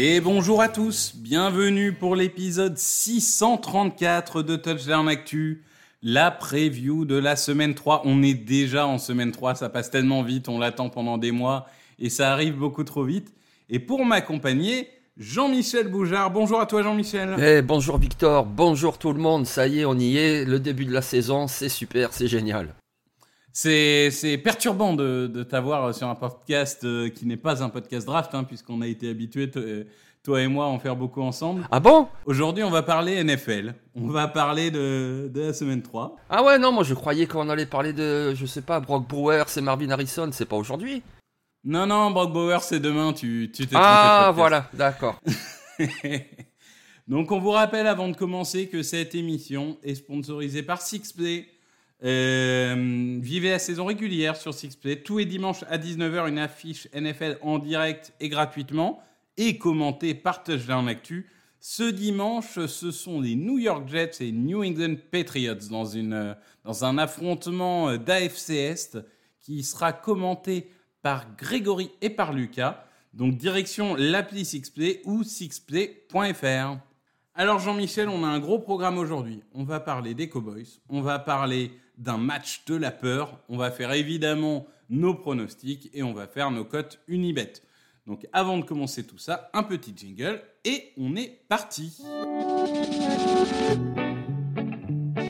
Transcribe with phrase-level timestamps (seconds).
[0.00, 5.64] Et bonjour à tous, bienvenue pour l'épisode 634 de Touchdown Actu,
[6.04, 8.02] la preview de la semaine 3.
[8.04, 11.66] On est déjà en semaine 3, ça passe tellement vite, on l'attend pendant des mois
[11.98, 13.34] et ça arrive beaucoup trop vite.
[13.70, 16.30] Et pour m'accompagner, Jean-Michel Boujard.
[16.30, 17.34] Bonjour à toi Jean-Michel.
[17.36, 20.84] Eh, bonjour Victor, bonjour tout le monde, ça y est, on y est, le début
[20.84, 22.72] de la saison, c'est super, c'est génial.
[23.60, 28.32] C'est, perturbant de, de t'avoir sur un podcast euh, qui n'est pas un podcast draft,
[28.32, 29.50] hein, puisqu'on a été habitués,
[30.22, 31.66] toi et moi, à en faire beaucoup ensemble.
[31.72, 32.06] Ah bon?
[32.24, 33.74] Aujourd'hui, on va parler NFL.
[33.96, 36.14] On va parler de, de la semaine 3.
[36.30, 39.42] Ah ouais, non, moi je croyais qu'on allait parler de, je sais pas, Brock Brewer,
[39.48, 41.02] c'est Marvin Harrison, c'est pas aujourd'hui
[41.64, 45.20] Non, non, Brock Bauer, c'est demain, tu, tu t'es Ah voilà, d'accord.
[47.08, 51.48] Donc on vous rappelle avant de commencer que cette émission est sponsorisée par Sixplay.
[52.04, 55.02] Euh, vivez la saison régulière sur Sixplay.
[55.02, 59.02] Tous les dimanches à 19h, une affiche NFL en direct et gratuitement
[59.36, 61.26] et commentée par Touchdown Actu.
[61.60, 66.34] Ce dimanche, ce sont les New York Jets et New England Patriots dans, une, euh,
[66.64, 68.98] dans un affrontement d'AFC Est
[69.40, 70.70] qui sera commenté
[71.02, 72.84] par Grégory et par Lucas.
[73.12, 76.78] Donc direction l'appli Sixplay ou sixplay.fr.
[77.34, 79.42] Alors Jean-Michel, on a un gros programme aujourd'hui.
[79.54, 83.70] On va parler des Cowboys, on va parler d'un match de la peur, on va
[83.70, 87.52] faire évidemment nos pronostics et on va faire nos cotes Unibet.
[88.06, 91.98] Donc avant de commencer tout ça, un petit jingle et on est parti.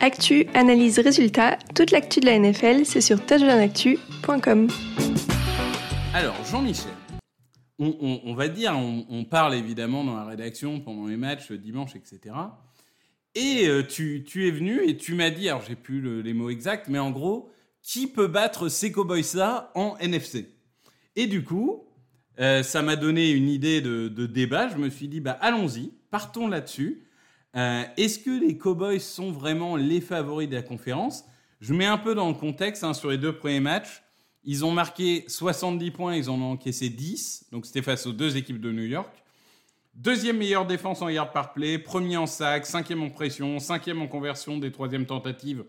[0.01, 4.69] Actu, analyse, résultat, toute l'actu de la NFL, c'est sur touchdownactu.com.
[6.15, 6.93] Alors Jean-Michel,
[7.81, 11.51] on, on- on va dire, on, on parle évidemment dans la rédaction pendant les matchs
[11.53, 12.35] dimanche, etc.
[13.35, 16.51] Et euh, tu, es venu et tu m'as dit, alors j'ai plus le- les mots
[16.51, 17.51] exacts, mais en gros,
[17.83, 20.49] qui peut battre ces Cowboys-là en NFC
[21.17, 21.85] Et du coup,
[22.41, 24.69] euh, ça m'a donné une idée de, de débat.
[24.69, 27.05] Je me suis dit, bah allons-y, partons là-dessus.
[27.57, 31.25] Euh, Est-ce que les Cowboys sont vraiment les favoris de la conférence?
[31.61, 34.03] Je mets un peu dans le contexte hein, sur les deux premiers matchs.
[34.45, 37.47] Ils ont marqué 70 points, ils en ont encaissé 10.
[37.53, 39.13] Donc c'était face aux deux équipes de New York.
[39.99, 44.07] Deuxième meilleure défense en yard par play, premier en sac, cinquième en pression, cinquième en
[44.07, 45.65] conversion des troisièmes tentatives.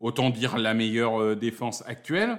[0.00, 2.38] Autant dire la meilleure euh, défense actuelle.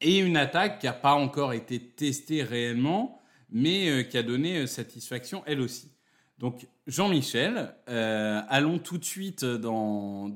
[0.00, 4.58] Et une attaque qui n'a pas encore été testée réellement, mais euh, qui a donné
[4.58, 5.92] euh, satisfaction elle aussi.
[6.38, 10.32] Donc Jean-Michel, allons tout de suite dans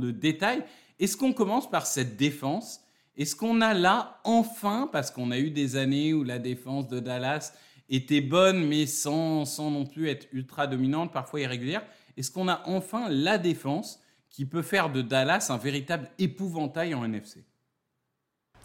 [0.00, 0.62] le détail.
[1.00, 2.80] Est-ce qu'on commence par cette défense?
[3.16, 7.00] Est-ce qu'on a là enfin, parce qu'on a eu des années où la défense de
[7.00, 7.52] Dallas
[7.88, 11.82] était bonne, mais sans, non plus être ultra dominante, parfois irrégulière,
[12.16, 14.00] est-ce qu'on a enfin la défense
[14.30, 17.44] qui peut faire de Dallas un véritable épouvantail en NFC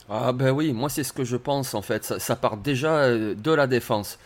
[0.10, 2.04] Ah ben oui, moi c'est ce que je pense en fait.
[2.04, 4.18] Ça, ça part déjà euh, de la défense.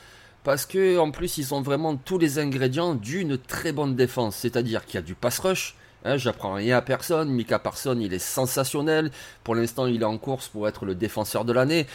[0.43, 4.35] Parce que en plus ils ont vraiment tous les ingrédients d'une très bonne défense.
[4.35, 7.29] C'est-à-dire qu'il y a du pass rush, Hein, J'apprends rien à personne.
[7.29, 9.11] Mika Parson, il est sensationnel.
[9.43, 11.85] Pour l'instant, il est en course pour être le défenseur de l'année.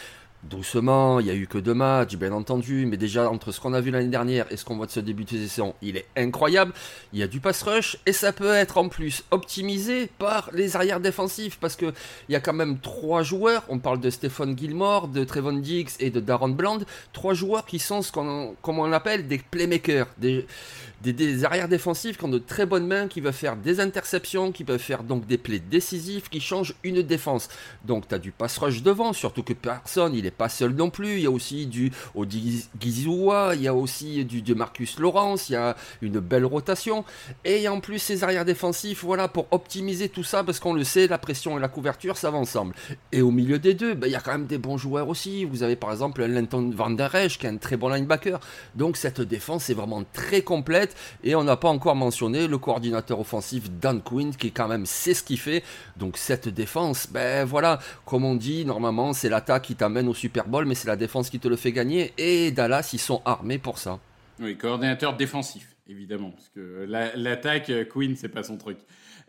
[0.43, 3.73] Doucement, il n'y a eu que deux matchs, bien entendu, mais déjà entre ce qu'on
[3.73, 6.05] a vu l'année dernière et ce qu'on voit de ce début de saison, il est
[6.15, 6.73] incroyable.
[7.11, 10.75] Il y a du pass rush et ça peut être en plus optimisé par les
[10.75, 11.91] arrières défensifs parce que
[12.29, 13.63] il y a quand même trois joueurs.
[13.67, 16.79] On parle de Stephen Gilmore, de Trevon Diggs et de Darren Bland,
[17.13, 20.07] trois joueurs qui sont ce qu'on comme on l'appelle des playmakers,
[21.01, 24.63] des, arrières défensifs qui ont de très bonnes mains, qui peuvent faire des interceptions, qui
[24.63, 27.49] peuvent faire donc des plays décisifs, qui changent une défense.
[27.85, 30.89] Donc tu as du pass rush devant, surtout que personne, il est pas seul non
[30.89, 31.15] plus.
[31.15, 35.53] Il y a aussi du Odi Gizua, il y a aussi du Marcus Lawrence, il
[35.53, 37.05] y a une belle rotation.
[37.45, 41.07] Et en plus, ces arrières défensifs, voilà, pour optimiser tout ça, parce qu'on le sait,
[41.07, 42.73] la pression et la couverture, ça va ensemble.
[43.11, 45.45] Et au milieu des deux, ben, il y a quand même des bons joueurs aussi.
[45.45, 48.39] Vous avez par exemple Lenton Van Der Esch, qui est un très bon linebacker.
[48.75, 50.86] Donc cette défense est vraiment très complète.
[51.23, 55.13] Et on n'a pas encore mentionné le coordinateur offensif Dan Quinn, qui quand même sait
[55.13, 55.63] ce qu'il fait.
[55.97, 60.47] Donc cette défense, ben voilà, comme on dit, normalement, c'est l'attaque qui t'amène au Super
[60.47, 62.13] Bowl, mais c'est la défense qui te le fait gagner.
[62.17, 63.99] Et Dallas, ils sont armés pour ça.
[64.39, 68.77] Oui, coordinateur défensif, évidemment, parce que la- l'attaque, euh, Queen, c'est pas son truc.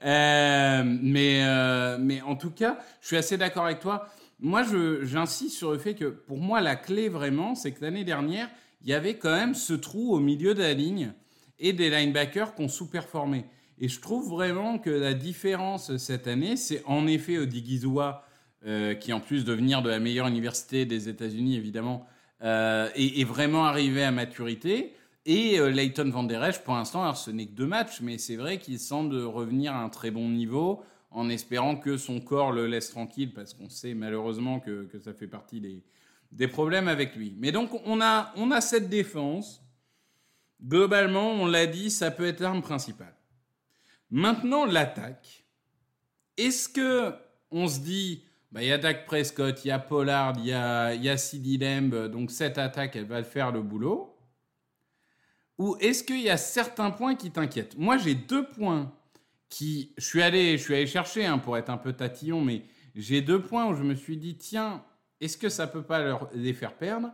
[0.04, 4.06] Euh, mais, euh, mais en tout cas, je suis assez d'accord avec toi.
[4.40, 4.62] Moi,
[5.02, 8.48] j'insiste sur le fait que pour moi, la clé vraiment, c'est que l'année dernière,
[8.84, 11.12] il y avait quand même ce trou au milieu de la ligne
[11.58, 13.44] et des linebackers qui ont sous-performé.
[13.80, 18.24] Et je trouve vraiment que la différence cette année, c'est en effet Odigizua,
[18.66, 22.06] euh, qui en plus de venir de la meilleure université des États-Unis, évidemment,
[22.42, 24.94] euh, est, vraiment arrivé à maturité.
[25.26, 28.18] Et euh, Leighton Van Der Esch, pour l'instant, alors ce n'est que deux matchs, mais
[28.18, 32.50] c'est vrai qu'il semble revenir à un très bon niveau, en espérant que son corps
[32.50, 35.82] le laisse tranquille, parce qu'on sait malheureusement que, que ça fait partie des,
[36.32, 37.34] des problèmes avec lui.
[37.38, 39.62] Mais donc, on a, on a cette défense.
[40.62, 43.14] Globalement, on l'a dit, ça peut être l'arme principale.
[44.10, 45.44] Maintenant, l'attaque.
[46.36, 47.14] Est-ce que
[47.50, 50.52] on se dit, bah, il y a Dak Prescott, il y a Pollard, il y
[50.52, 54.16] a, y donc cette attaque, elle va faire le boulot
[55.58, 57.76] Ou est-ce qu'il y a certains points qui t'inquiètent?
[57.76, 58.92] Moi, j'ai deux points
[59.48, 59.92] qui...
[59.98, 62.64] Je suis allé, je suis allé chercher hein, pour être un peu tatillon, mais
[62.94, 64.84] j'ai deux points où je me suis dit, tiens,
[65.20, 67.12] est-ce que ça peut pas leur, les faire perdre?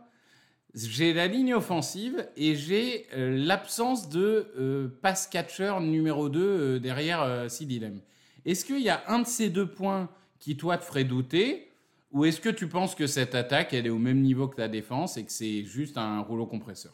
[0.75, 6.79] J'ai la ligne offensive et j'ai euh, l'absence de euh, pass catcher numéro 2 euh,
[6.81, 7.49] derrière euh,
[7.81, 8.00] Lamb.
[8.44, 10.09] Est-ce qu'il y a un de ces deux points
[10.41, 11.71] qui, toi, te ferait douter?
[12.12, 14.69] Ou est-ce que tu penses que cette attaque, elle est au même niveau que la
[14.69, 16.93] défense et que c'est juste un rouleau compresseur?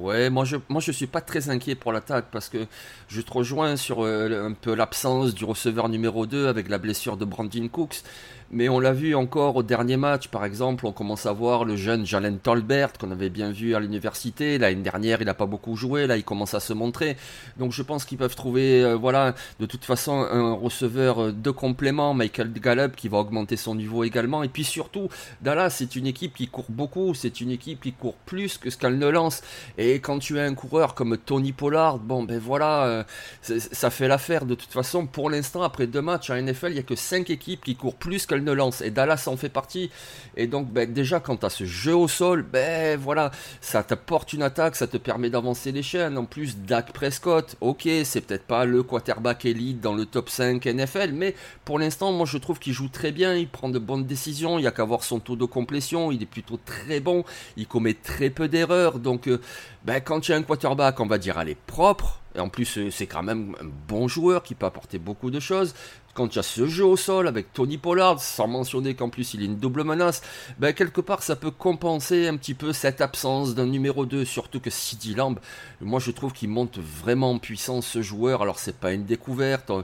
[0.00, 2.66] Ouais, moi je moi je suis pas très inquiet pour l'attaque parce que
[3.06, 7.24] je te rejoins sur un peu l'absence du receveur numéro 2 avec la blessure de
[7.24, 8.02] Brandon Cooks.
[8.50, 11.76] Mais on l'a vu encore au dernier match, par exemple, on commence à voir le
[11.76, 14.58] jeune Jalen Tolbert qu'on avait bien vu à l'université.
[14.58, 17.16] L'année dernière, il n'a pas beaucoup joué, là il commence à se montrer.
[17.58, 21.50] Donc je pense qu'ils peuvent trouver, euh, voilà, de toute façon un receveur euh, de
[21.50, 24.42] complément, Michael Gallup qui va augmenter son niveau également.
[24.42, 25.08] Et puis surtout,
[25.42, 28.76] Dallas, c'est une équipe qui court beaucoup, c'est une équipe qui court plus que ce
[28.76, 29.42] qu'elle ne lance.
[29.78, 33.04] Et quand tu as un coureur comme Tony Pollard, bon ben voilà, euh,
[33.42, 35.06] ça fait l'affaire de toute façon.
[35.06, 37.96] Pour l'instant, après deux matchs en NFL, il n'y a que cinq équipes qui courent
[37.96, 38.82] plus ne lancent.
[38.82, 39.90] Et Dallas en fait partie.
[40.36, 43.30] Et donc ben, déjà, quand tu as ce jeu au sol, ben voilà,
[43.60, 46.18] ça t'apporte une attaque, ça te permet d'avancer les chaînes.
[46.18, 50.64] En plus, Dak Prescott, ok, c'est peut-être pas le quarterback élite dans le top 5
[50.66, 54.04] NFL, mais pour l'instant, moi je trouve qu'il joue très bien, il prend de bonnes
[54.04, 57.24] décisions, il n'y a qu'à voir son taux de complétion, il est plutôt très bon,
[57.56, 58.98] il commet très peu d'erreurs.
[58.98, 59.40] Donc euh,
[59.84, 62.90] ben, quand tu as un quarterback, on va dire, est propre, et en plus euh,
[62.90, 65.74] c'est quand même un bon joueur qui peut apporter beaucoup de choses.
[66.14, 69.42] Quand tu as ce jeu au sol avec Tony Pollard, sans mentionner qu'en plus il
[69.42, 70.22] est une double menace,
[70.58, 74.60] ben quelque part ça peut compenser un petit peu cette absence d'un numéro 2, surtout
[74.60, 75.38] que CeeDee Lamb,
[75.80, 79.70] moi je trouve qu'il monte vraiment en puissance ce joueur, alors c'est pas une découverte,
[79.70, 79.82] euh,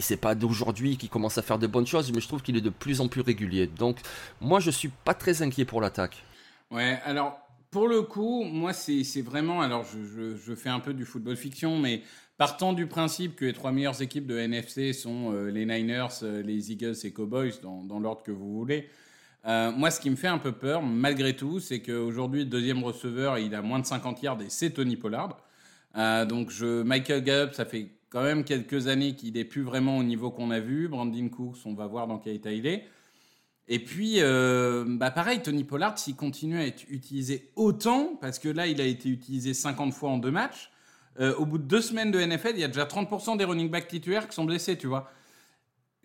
[0.00, 2.60] c'est pas d'aujourd'hui qu'il commence à faire de bonnes choses, mais je trouve qu'il est
[2.60, 3.66] de plus en plus régulier.
[3.66, 3.96] Donc
[4.40, 6.22] moi je suis pas très inquiet pour l'attaque.
[6.70, 7.38] Ouais, alors
[7.70, 11.78] pour le coup, moi c'est vraiment, alors je, je fais un peu du football fiction,
[11.78, 12.02] mais
[12.38, 16.42] partant du principe que les trois meilleures équipes de NFC sont euh, les Niners, euh,
[16.42, 18.88] les Eagles et Cowboys, dans, dans l'ordre que vous voulez,
[19.46, 23.38] euh, moi ce qui me fait un peu peur, malgré tout, c'est qu'aujourd'hui deuxième receveur,
[23.38, 25.38] il a moins de 50 yards et c'est Tony Pollard.
[26.28, 30.02] Donc je, Michael Gallup, ça fait quand même quelques années qu'il n'est plus vraiment au
[30.02, 30.88] niveau qu'on a vu.
[30.88, 32.84] Brandon Cooks, on va voir dans quel état il est.
[33.66, 38.66] Et puis, bah pareil, Tony Pollard, s'il continue à être utilisé autant, parce que là,
[38.66, 40.70] il a été utilisé 50 fois en deux matchs,
[41.20, 43.70] euh, au bout de deux semaines de NFL, il y a déjà 30% des running
[43.70, 45.10] backs titulaires qui sont blessés, tu vois.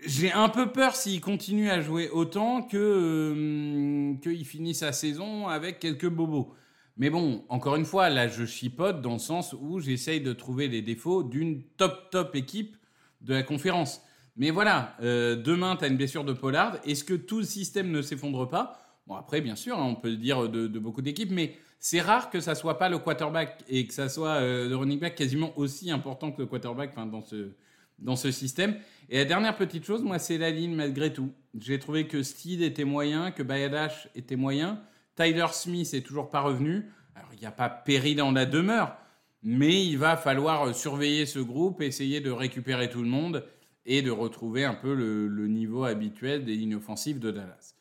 [0.04, 5.48] J'ai un peu peur s'il continue à jouer autant que euh, qu'il finisse sa saison
[5.48, 6.54] avec quelques bobos.
[6.98, 10.68] Mais bon, encore une fois, là, je chipote dans le sens où j'essaye de trouver
[10.68, 12.78] les défauts d'une top, top équipe
[13.22, 14.02] de la conférence.
[14.38, 16.78] Mais voilà, euh, demain, tu as une blessure de Pollard.
[16.86, 18.82] Est-ce que tout le système ne s'effondre pas?
[19.08, 22.30] Bon, après, bien sûr, hein, on peut le dire de, beaucoup d'équipes, mais c'est rare
[22.30, 25.52] que ça soit pas le quarterback et que ça soit euh, le running back quasiment
[25.58, 27.54] aussi important que le quarterback dans, ce,
[27.98, 28.76] dans ce système.
[29.10, 31.34] Et la dernière petite chose, moi, c'est la ligne malgré tout.
[31.60, 34.80] J'ai trouvé que Steed était moyen, que Bayadash était moyen.
[35.16, 36.86] Tyler Smith est toujours pas revenu.
[37.16, 38.96] Alors, il n'y a pas péril dans la demeure,
[39.42, 43.44] mais il va falloir surveiller ce groupe, essayer de récupérer tout le monde
[43.88, 47.74] et de retrouver un peu le, niveau habituel des lignes offensives de Dallas.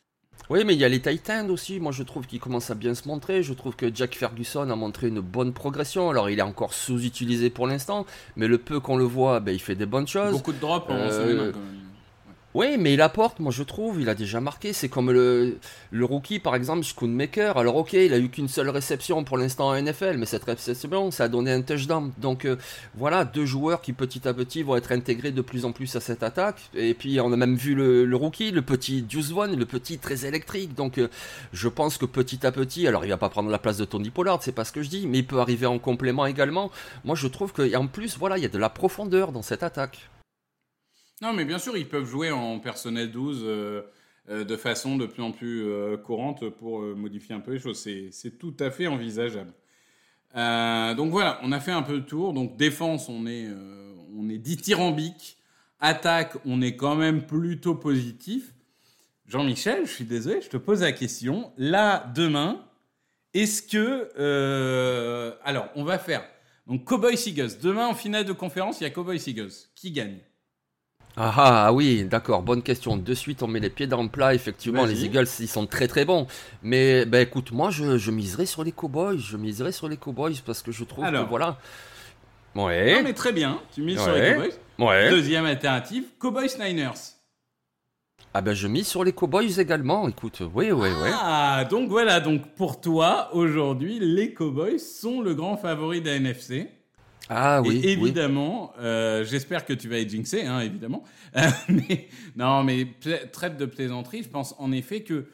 [0.51, 1.79] Oui, mais il y a les Titans aussi.
[1.79, 3.45] Moi, je trouve qu'ils commencent à bien se montrer.
[3.45, 6.11] Je trouve que Jack Ferguson a montré une bonne progression.
[6.11, 8.05] Alors, il est encore sous-utilisé pour l'instant,
[8.35, 10.33] mais le peu qu'on le voit, ben, il fait des bonnes choses.
[10.33, 11.55] Beaucoup de drops en euh, même.
[12.53, 14.73] Oui, mais il apporte, moi je trouve, il a déjà marqué.
[14.73, 15.57] C'est comme le,
[15.93, 17.57] le rookie, par exemple, Schoonmaker.
[17.57, 21.13] Alors, ok, il a eu qu'une seule réception pour l'instant en NFL, mais cette réception,
[21.13, 22.11] ça a donné un touchdown.
[22.19, 22.57] Donc, euh,
[22.97, 26.01] voilà, deux joueurs qui petit à petit vont être intégrés de plus en plus à
[26.01, 26.61] cette attaque.
[26.75, 30.27] Et puis, on a même vu le, rookie, le petit Deuce One, le petit très
[30.27, 30.75] électrique.
[30.75, 31.07] Donc, euh,
[31.53, 34.11] je pense que petit à petit, alors il va pas prendre la place de Tony
[34.11, 36.73] Pollard, c'est pas ce que je dis, mais il peut arriver en complément également.
[37.05, 40.11] Moi, je trouve qu'en plus, voilà, il y a de la profondeur dans cette attaque.
[41.21, 43.83] Non, mais bien sûr, ils peuvent jouer en personnel 12 euh,
[44.31, 47.79] euh, de façon de plus en plus euh, courante pour modifier un peu les choses.
[47.79, 49.53] C'est tout à fait envisageable.
[50.35, 52.33] donc voilà, on a fait un peu le tour.
[52.33, 53.49] Donc défense, on est,
[54.17, 55.37] on est dithyrambique.
[55.79, 58.55] Attaque, on est quand même plutôt positif.
[59.27, 61.53] Jean-Michel, je suis désolé, je te pose la question.
[61.57, 62.65] Là, demain,
[63.35, 64.09] est-ce que...
[65.45, 66.25] alors, on va faire...
[66.67, 67.59] Donc Cowboy Seagulls.
[67.61, 69.53] Demain, en finale de conférence, il y a Cowboy Seagulls.
[69.75, 70.19] Qui gagne?
[71.17, 72.97] Ah, ah, ah oui, d'accord, bonne question.
[72.97, 74.35] De suite, on met les pieds dans le plat.
[74.35, 76.27] Effectivement, les Eagles, ils sont très très bons.
[76.63, 79.19] Mais ben écoute, moi, je, miserai sur les Cowboys.
[79.19, 81.59] Je miserai sur les Cowboys parce que je trouve que voilà.
[82.55, 82.95] Ouais.
[82.95, 83.61] Non, mais très bien.
[83.75, 84.53] Tu mises sur les Cowboys.
[84.79, 85.11] Ouais.
[85.11, 87.17] Deuxième alternative, Cowboys Niners.
[88.33, 90.09] Ah ben je mise sur les Cowboys également.
[90.09, 91.11] Écoute, oui, oui, oui.
[91.13, 92.21] Ah, donc voilà.
[92.21, 96.71] Donc pour toi, aujourd'hui, les Cowboys sont le grand favori de la NFC.
[97.33, 97.81] Ah oui.
[97.85, 101.05] Et évidemment, euh, j'espère que tu vas être jinxé, hein, évidemment.
[101.37, 102.89] Euh, mais, non, mais
[103.31, 105.29] traite de plaisanterie, je pense en effet que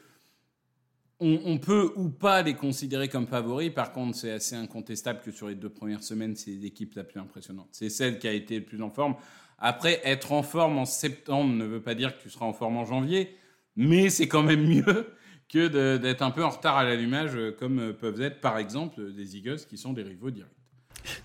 [1.19, 3.71] on, peut ou pas les considérer comme favoris.
[3.71, 7.19] Par contre, c'est assez incontestable que sur les deux premières semaines, c'est l'équipe la plus
[7.19, 7.69] impressionnante.
[7.71, 9.15] C'est celle qui a été le plus en forme.
[9.57, 12.77] Après, être en forme en septembre ne veut pas dire que tu seras en forme
[12.77, 13.35] en janvier,
[13.75, 15.15] mais c'est quand même mieux
[15.49, 19.61] que d'être un peu en retard à l'allumage, comme peuvent être par exemple des Eagles
[19.67, 20.56] qui sont des rivaux directs.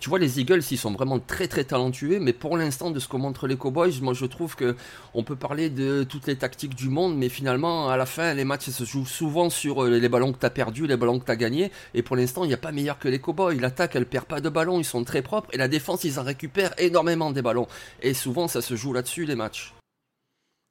[0.00, 3.08] Tu vois, les Eagles, ils sont vraiment très très talentueux, mais pour l'instant, de ce
[3.08, 4.76] que montrent les Cowboys, moi je trouve que
[5.14, 8.44] on peut parler de toutes les tactiques du monde, mais finalement, à la fin, les
[8.44, 11.24] matchs se jouent souvent sur euh, les ballons que tu as perdus, les ballons que
[11.24, 13.58] tu as gagnés, et pour l'instant, il n'y a pas meilleur que les Cowboys.
[13.58, 16.24] L'attaque, elle perd pas de ballons, ils sont très propres, et la défense, ils en
[16.24, 17.66] récupèrent énormément des ballons.
[18.00, 19.74] Et souvent, ça se joue là-dessus, les matchs.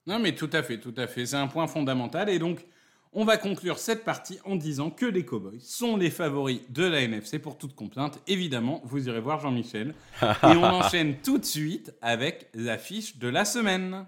[0.08, 1.26] Non, mais tout à fait, tout à fait.
[1.26, 2.66] C'est un point fondamental, et donc.
[3.14, 7.02] On va conclure cette partie en disant que les Cowboys sont les favoris de la
[7.02, 8.22] NFC pour toute complainte.
[8.26, 9.94] Évidemment, vous irez voir Jean-Michel.
[10.22, 14.06] Et on enchaîne tout de suite avec l'affiche de la semaine.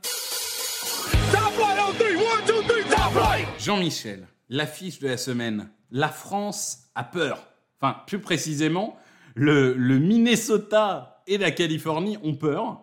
[3.59, 5.69] Jean-Michel, l'affiche de la semaine.
[5.91, 7.45] La France a peur.
[7.81, 8.95] Enfin, plus précisément,
[9.35, 12.81] le, Minnesota et la Californie ont peur,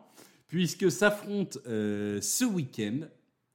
[0.48, 3.06] puisque s'affrontent euh, ce week-end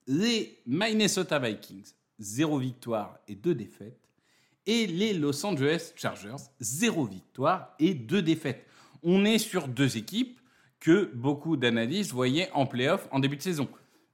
[0.07, 3.99] les Minnesota Vikings 0 victoire et 2 défaites.
[4.67, 8.65] Et les Los Angeles Chargers, 0 victoire et 2 défaites.
[9.03, 10.39] On est sur deux équipes
[10.79, 13.67] que beaucoup d'analystes voyaient en playoff en début de saison.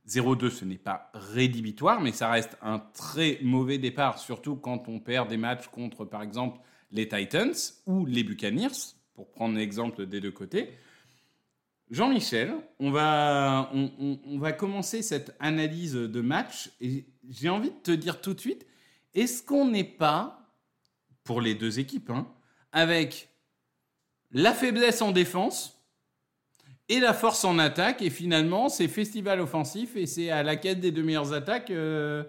[0.07, 4.99] 0-2, ce n'est pas rédhibitoire, mais ça reste un très mauvais départ, surtout quand on
[4.99, 6.59] perd des matchs contre, par exemple,
[6.91, 7.53] les Titans
[7.85, 10.71] ou les Buccaneers, pour prendre l'exemple des deux côtés.
[11.91, 17.91] Jean-Michel, on va, on, va commencer cette analyse de match et j'ai envie de te
[17.91, 18.65] dire tout de suite,
[19.13, 20.49] est-ce qu'on n'est pas,
[21.25, 22.27] pour les deux équipes, hein,
[22.71, 23.27] avec
[24.31, 25.77] la faiblesse en défense
[26.87, 30.91] et la force en attaque et finalement c'est festival offensif et c'est à laquelle des
[30.91, 32.23] deux meilleures attaques euh,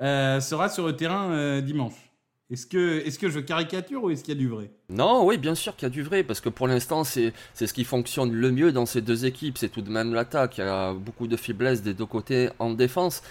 [0.00, 2.11] euh, sera sur le terrain euh, dimanche?
[2.52, 4.70] Est-ce que, est que je caricature ou est-ce qu'il y a du vrai?
[4.90, 7.66] Non, oui, bien sûr qu'il y a du vrai, parce que pour l'instant, c'est, c'est
[7.66, 9.56] ce qui fonctionne le mieux dans ces deux équipes.
[9.56, 10.58] C'est tout de même l'attaque.
[10.58, 13.22] Il y a beaucoup de faiblesses des deux côtés en défense.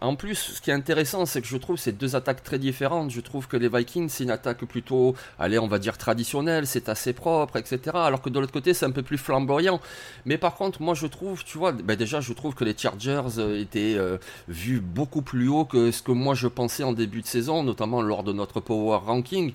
[0.00, 3.10] En plus, ce qui est intéressant, c'est que je trouve ces deux attaques très différentes.
[3.10, 6.88] Je trouve que les Vikings, c'est une attaque plutôt, allez, on va dire traditionnelle, c'est
[6.88, 7.80] assez propre, etc.
[7.94, 9.80] Alors que de l'autre côté, c'est un peu plus flamboyant.
[10.26, 13.38] Mais par contre, moi, je trouve, tu vois, ben déjà, je trouve que les Chargers
[13.38, 17.22] euh, étaient euh, vus beaucoup plus haut que ce que moi je pensais en début
[17.22, 19.54] de saison, notamment lors de notre Power Ranking.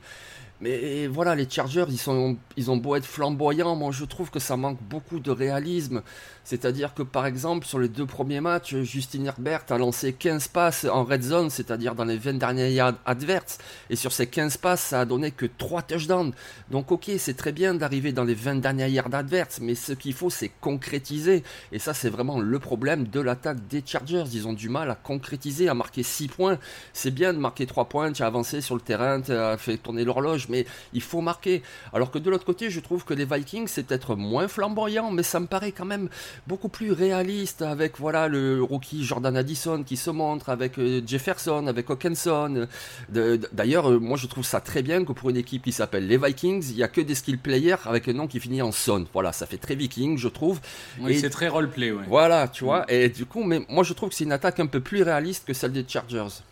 [0.62, 4.38] Mais voilà, les Chargers, ils, sont, ils ont beau être flamboyants, moi je trouve que
[4.38, 6.04] ça manque beaucoup de réalisme.
[6.44, 10.86] C'est-à-dire que par exemple, sur les deux premiers matchs, Justin Herbert a lancé 15 passes
[10.86, 13.58] en red zone, c'est-à-dire dans les 20 dernières yards adverses.
[13.90, 16.34] Et sur ces 15 passes, ça a donné que 3 touchdowns.
[16.70, 20.14] Donc ok, c'est très bien d'arriver dans les 20 dernières yards adverses, mais ce qu'il
[20.14, 21.44] faut, c'est concrétiser.
[21.72, 24.26] Et ça, c'est vraiment le problème de l'attaque des Chargers.
[24.32, 26.60] Ils ont du mal à concrétiser, à marquer 6 points.
[26.94, 29.78] C'est bien de marquer 3 points, tu as avancé sur le terrain, tu as fait
[29.78, 31.64] tourner l'horloge, mais il faut marquer.
[31.94, 35.24] Alors que de l'autre côté, je trouve que les Vikings, c'est peut-être moins flamboyant, mais
[35.24, 36.10] ça me paraît quand même
[36.48, 41.66] beaucoup plus réaliste avec voilà le rookie Jordan Addison qui se montre avec euh, Jefferson,
[41.68, 42.68] avec Hawkinson.
[43.10, 46.18] D'ailleurs, euh, moi je trouve ça très bien que pour une équipe qui s'appelle les
[46.18, 49.06] Vikings, il y a que des skill players avec un nom qui finit en son.
[49.14, 50.60] Voilà, ça fait très Viking, je trouve.
[51.00, 52.06] Oui, c'est très roleplay, ouais.
[52.08, 52.86] Voilà, tu vois.
[52.92, 55.46] Et du coup, mais moi je trouve que c'est une attaque un peu plus réaliste
[55.46, 56.44] que celle des Chargers.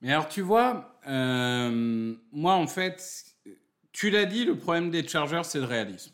[0.00, 3.24] Mais alors, tu vois, euh, moi en fait,
[3.92, 6.12] tu l'as dit, le problème des Chargers, c'est le réalisme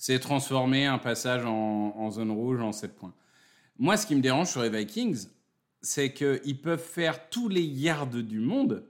[0.00, 3.12] c'est transformer un passage en, zone rouge en 7 points.
[3.78, 5.26] Moi, ce qui me dérange sur les Vikings,
[5.82, 8.88] c'est qu'ils peuvent faire tous les yards du monde.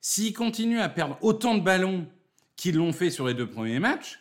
[0.00, 2.08] S'ils continuent à perdre autant de ballons
[2.56, 4.18] qu'ils l'ont fait sur les deux premiers matchs,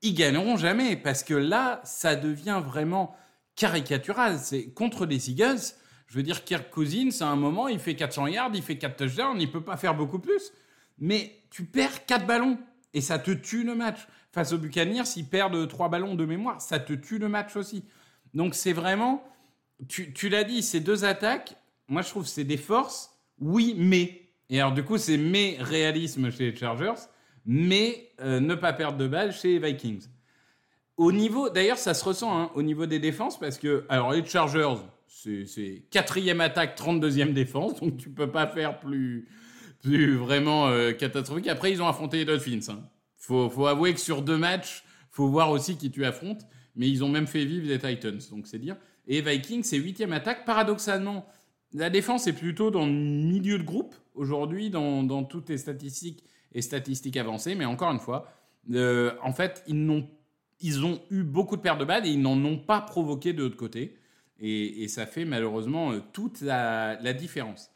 [0.00, 0.96] ils gagneront jamais.
[0.96, 3.14] Parce que là, ça devient vraiment
[3.54, 4.38] caricatural.
[4.38, 5.74] C'est contre les Eagles.
[6.06, 8.96] Je veux dire, Kirk Cousins, à un moment, il fait 400 yards, il fait 4
[8.96, 10.50] touchdowns, il peut pas faire beaucoup plus.
[10.98, 12.58] Mais tu perds 4 ballons
[12.94, 16.60] et ça te tue le match face aux Buccaneers, s'ils perdent trois ballons de mémoire,
[16.60, 17.84] ça te tue le match aussi.
[18.34, 19.24] Donc c'est vraiment,
[19.88, 21.56] tu, l'as dit, ces deux attaques,
[21.88, 24.24] moi je trouve c'est des forces, oui, mais.
[24.50, 27.00] Et alors du coup, c'est mais réalisme chez les Chargers,
[27.44, 30.06] mais euh, ne pas perdre de balles chez les Vikings.
[30.96, 34.24] Au niveau, d'ailleurs, ça se ressent hein, au niveau des défenses parce que, alors les
[34.24, 34.74] Chargers,
[35.06, 39.28] c'est quatrième attaque, 32e défense, donc tu peux pas faire plus,
[39.82, 41.48] plus vraiment euh, catastrophique.
[41.48, 42.60] Après, ils ont affronté les Dolphins.
[42.68, 42.80] Hein.
[43.16, 46.42] Faut, faut avouer que sur deux matchs, faut voir aussi qui tu affrontes.
[46.76, 48.76] Mais ils ont même fait vivre les Titans, donc c'est dire.
[49.08, 50.44] Et Vikings, c'est huitième attaque.
[50.44, 51.26] Paradoxalement,
[51.72, 56.62] la défense est plutôt dans le milieu de groupe aujourd'hui, dans, toutes les statistiques et
[56.62, 57.54] statistiques avancées.
[57.54, 58.30] Mais encore une fois,
[58.72, 60.08] euh, en fait, ils, n'ont,
[60.60, 63.42] ils ont eu beaucoup de pertes de balles et ils n'en ont pas provoqué de
[63.42, 63.96] l'autre côté.
[64.40, 67.70] Et, ça fait malheureusement euh, toute la, différence.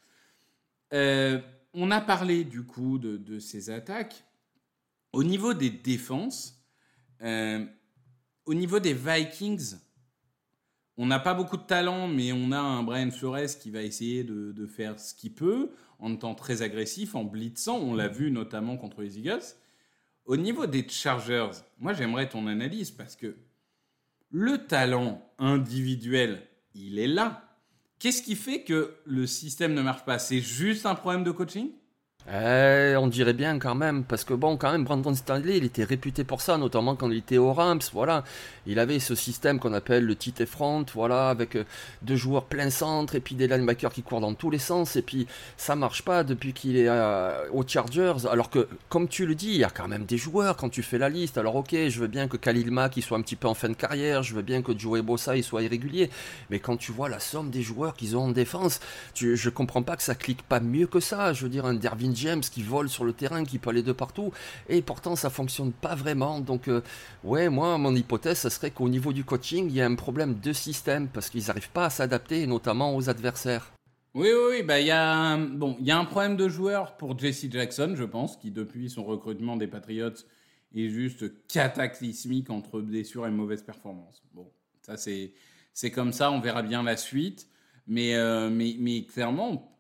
[0.93, 1.41] Euh,
[1.75, 4.25] on a parlé du coup de, de ces attaques.
[5.13, 6.63] Au niveau des défenses,
[7.23, 7.65] euh,
[8.47, 9.77] au niveau des Vikings,
[10.97, 14.25] on n'a pas beaucoup de talent, mais on a un Brian Flores qui va essayer
[14.25, 17.79] de, faire ce qu'il peut en étant très agressif, en blitzant.
[17.79, 19.43] On l'a vu notamment contre les Eagles.
[20.25, 23.37] Au niveau des Chargers, moi j'aimerais ton analyse parce que
[24.31, 27.52] le talent individuel, il est là.
[28.03, 30.19] Qu'est-ce qui fait que le système ne marche pas?
[30.19, 31.71] C'est juste un problème de coaching?
[32.31, 35.83] Eh, on dirait bien quand même, parce que bon, quand même, Brandon Stanley, il était
[35.83, 38.23] réputé pour ça, notamment quand il était au Rams, voilà.
[38.67, 41.65] Il avait ce système qu'on appelle le tight front, voilà, avec euh,
[42.03, 45.03] deux joueurs plein centre et puis des linebackers qui courent dans tous les sens, et
[45.03, 49.35] puis ça marche pas depuis qu'il est euh, aux Chargers, alors que, comme tu le
[49.35, 51.75] dis, il y a quand même des joueurs quand tu fais la liste, alors ok,
[51.89, 54.35] je veux bien que Khalil Mack soit un petit peu en fin de carrière, je
[54.35, 56.09] veux bien que Joey Bossa il soit irrégulier,
[56.51, 58.79] mais quand tu vois la somme des joueurs qu'ils ont en défense,
[59.17, 62.12] je comprends pas que ça clique pas mieux que ça, je veux dire, un Dervin
[62.15, 64.33] James qui vole sur le terrain, qui peut aller de partout,
[64.69, 66.41] et pourtant ça fonctionne pas vraiment.
[66.41, 66.83] Donc, euh,
[67.25, 70.39] ouais, moi, mon hypothèse, ce serait qu'au niveau du coaching, il y a un problème
[70.41, 73.73] de système parce qu'ils n'arrivent pas à s'adapter, notamment aux adversaires.
[74.15, 74.63] Oui, oui, oui.
[74.63, 77.51] Bah, il y a un, bon, il y a un problème de joueur pour Jesse
[77.51, 80.11] Jackson, je pense, qui depuis son recrutement des Patriots
[80.75, 84.23] est juste cataclysmique entre blessures et mauvaises performances.
[84.35, 84.51] Bon,
[84.83, 85.33] ça c'est
[85.73, 86.31] c'est comme ça.
[86.31, 87.49] On verra bien la suite,
[87.87, 89.79] mais euh, mais mais clairement,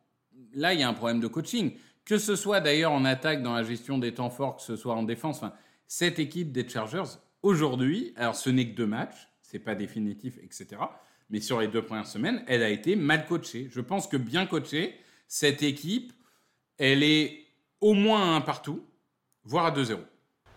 [0.55, 1.73] là il y a un problème de coaching.
[2.05, 4.95] Que ce soit d'ailleurs en attaque dans la gestion des temps forts, que ce soit
[4.95, 5.43] en défense,
[5.87, 10.81] cette équipe des Chargers, aujourd'hui, alors ce n'est que deux matchs, c'est pas définitif, etc.
[11.31, 13.69] Mais sur les deux premières semaines, elle a été mal coachée.
[13.71, 14.95] Je pense que bien coachée,
[15.29, 16.13] cette équipe,
[16.79, 17.47] elle est
[17.81, 18.85] au moins un partout,
[19.45, 19.99] voire à 2-0.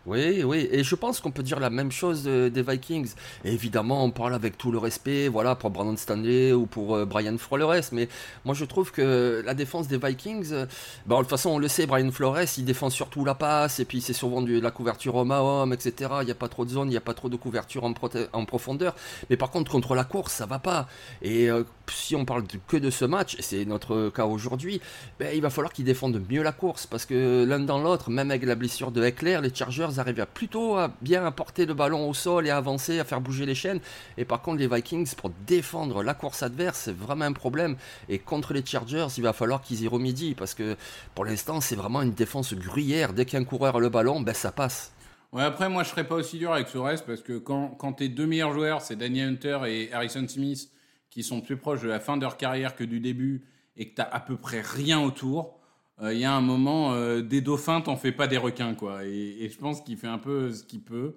[0.05, 3.13] Oui, oui, et je pense qu'on peut dire la même chose des Vikings.
[3.43, 7.35] évidemment, on parle avec tout le respect, voilà, pour Brandon Stanley ou pour euh, Brian
[7.39, 8.07] Flores, mais
[8.43, 10.65] moi je trouve que la défense des Vikings, euh,
[11.07, 13.85] bah, de toute façon, on le sait, Brian Flores, il défend surtout la passe, et
[13.85, 16.11] puis c'est souvent de la couverture homme à homme, etc.
[16.21, 18.45] Il n'y a pas trop de zone, il n'y a pas trop de couverture en,
[18.45, 18.93] profondeur.
[19.31, 20.87] Mais par contre, contre la course, ça va pas.
[21.23, 24.81] Et euh, si on parle que de ce match, et c'est notre cas aujourd'hui,
[25.19, 28.29] ben, il va falloir qu'ils défendent mieux la course parce que l'un dans l'autre, même
[28.29, 32.09] avec la blessure de Eckler, les Chargers arrivent à plutôt à bien apporter le ballon
[32.09, 33.79] au sol et avancer, à faire bouger les chaînes.
[34.17, 37.75] Et par contre, les Vikings, pour défendre la course adverse, c'est vraiment un problème.
[38.09, 40.75] Et contre les Chargers, il va falloir qu'ils y remédient parce que
[41.13, 43.13] pour l'instant, c'est vraiment une défense gruyère.
[43.13, 44.91] Dès qu'un coureur a le ballon, ben, ça passe.
[45.37, 48.25] Après, moi, je serais pas aussi dur avec ce reste parce que quand, tes deux
[48.25, 50.69] meilleurs joueurs, c'est Daniel Hunter et Harrison Smith,
[51.09, 53.43] qui sont plus proches de la fin de leur carrière que du début
[53.75, 55.59] et que tu à peu près rien autour,
[56.01, 59.05] euh, il y a un moment, euh, des dauphins, t'en fais pas des requins, quoi.
[59.05, 61.15] Et, je pense qu'il fait un peu ce qu'il peut.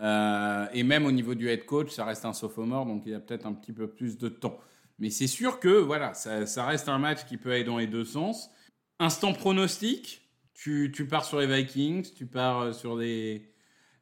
[0.00, 3.14] Euh, et même au niveau du head coach, ça reste un sophomore, donc il y
[3.14, 4.58] a peut-être un petit peu plus de temps.
[4.98, 8.04] Mais c'est sûr que, voilà, ça, reste un match qui peut aller dans les deux
[8.04, 8.50] sens.
[8.98, 10.22] Instant pronostic,
[10.54, 13.52] tu, pars sur les Vikings, tu pars sur les,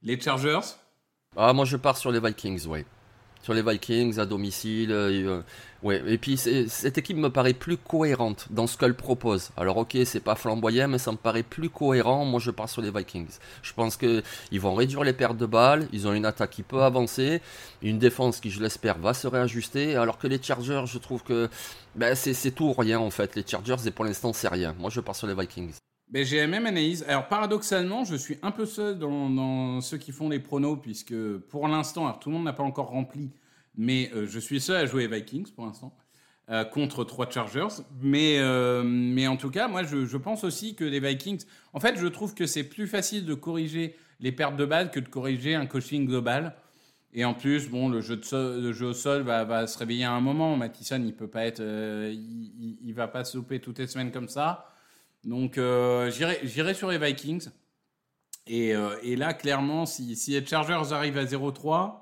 [0.03, 0.61] les Chargers?
[1.37, 2.87] Ah, moi je pars sur les Vikings, ouais
[3.45, 4.91] sur les Vikings à domicile.
[4.91, 5.43] Euh, euh,
[5.83, 6.03] ouais.
[6.07, 9.51] Et puis cette équipe me paraît plus cohérente dans ce qu'elle propose.
[9.59, 12.25] Alors ok, c'est pas flamboyant, mais ça me paraît plus cohérent.
[12.25, 13.29] Moi, je pars sur les Vikings.
[13.63, 15.87] Je pense que ils vont réduire les pertes de balles.
[15.93, 17.43] Ils ont une attaque qui peut avancer,
[17.83, 19.97] une défense qui, je l'espère, va se réajuster.
[19.97, 21.51] Alors que les Chargers, je trouve que
[21.97, 23.37] ben, c'est tout ou rien en fait.
[23.37, 24.75] Les Chargers, et pour l'instant, c'est rien.
[24.79, 25.75] Moi, je pars sur les Vikings.
[26.15, 27.05] Ben, j'ai la même analyse.
[27.09, 31.13] Alors paradoxalement, je suis un peu seul dans, ceux qui font les pronos, puisque
[31.49, 33.33] pour l'instant, tout le monde n'a pas encore rempli,
[33.77, 35.93] mais euh, je suis seul à jouer Vikings pour l'instant,
[36.51, 37.83] euh, contre trois Chargers.
[38.01, 41.43] Mais, euh, mais en tout cas, moi, je, pense aussi que les Vikings...
[41.73, 45.01] En fait, je trouve que c'est plus facile de corriger les pertes de balles que
[45.01, 46.55] de corriger un coaching global.
[47.13, 50.13] Et en plus, bon, le jeu, de jeu au sol va, va, se réveiller à
[50.13, 50.57] un moment.
[50.57, 54.29] Mattison, il peut pas être, il, il, va pas se louper toutes les semaines comme
[54.29, 54.71] ça.
[55.25, 57.49] Donc euh, j'irai sur les Vikings.
[58.47, 61.95] Et, euh, et là, clairement, si, si, les Chargers arrivent à 0-3,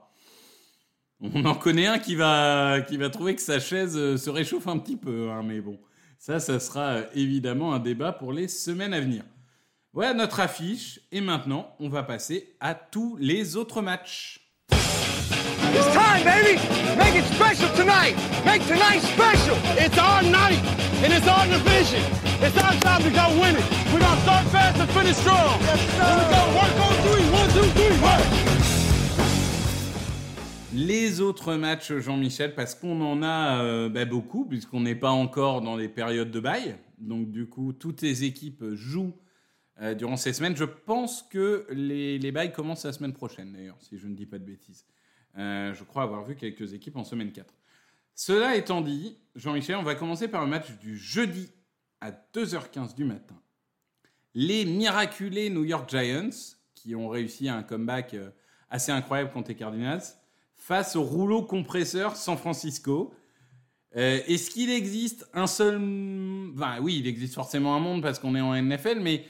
[1.20, 4.66] on en connaît un qui va, qui va trouver que sa chaise euh, se réchauffe
[4.66, 5.30] un petit peu.
[5.30, 5.78] Hein, mais bon,
[6.18, 9.22] ça, ça sera évidemment un débat pour les semaines à venir.
[9.92, 11.00] Voilà notre affiche.
[11.12, 14.41] Et maintenant, on va passer à tous les autres matchs.
[15.74, 16.60] It's time, baby!
[16.98, 18.14] Make it special tonight!
[18.44, 19.56] Make tonight special!
[19.80, 20.60] It's our night,
[21.02, 22.02] and it's our division.
[22.44, 23.64] It's our time to go win it.
[23.90, 25.58] We're gonna start fast and finish strong.
[25.60, 26.12] Yes, sir.
[26.18, 27.24] we go work on three.
[27.32, 28.52] One, two, three, work!
[30.74, 35.62] Les autres matchs, Jean-Michel, parce qu'on en a euh, bah, beaucoup, puisqu'on n'est pas encore
[35.62, 36.76] dans les périodes de bail.
[36.98, 39.14] Donc, du coup, toutes les équipes jouent
[39.80, 40.56] euh, durant ces semaines.
[40.56, 44.26] Je pense que les, les bails commencent la semaine prochaine, d'ailleurs, si je ne dis
[44.26, 44.84] pas de bêtises.
[45.38, 47.54] Euh, je crois avoir vu quelques équipes en semaine 4.
[48.14, 51.50] Cela étant dit, Jean-Michel, on va commencer par un match du jeudi
[52.00, 53.36] à 2h15 du matin.
[54.34, 58.30] Les miraculés New York Giants, qui ont réussi un comeback euh,
[58.68, 60.02] assez incroyable contre les Cardinals,
[60.56, 63.14] face au rouleau compresseur San Francisco.
[63.96, 65.76] Euh, est-ce qu'il existe un seul...
[66.54, 69.24] Enfin, oui, il existe forcément un monde parce qu'on est en NFL, mais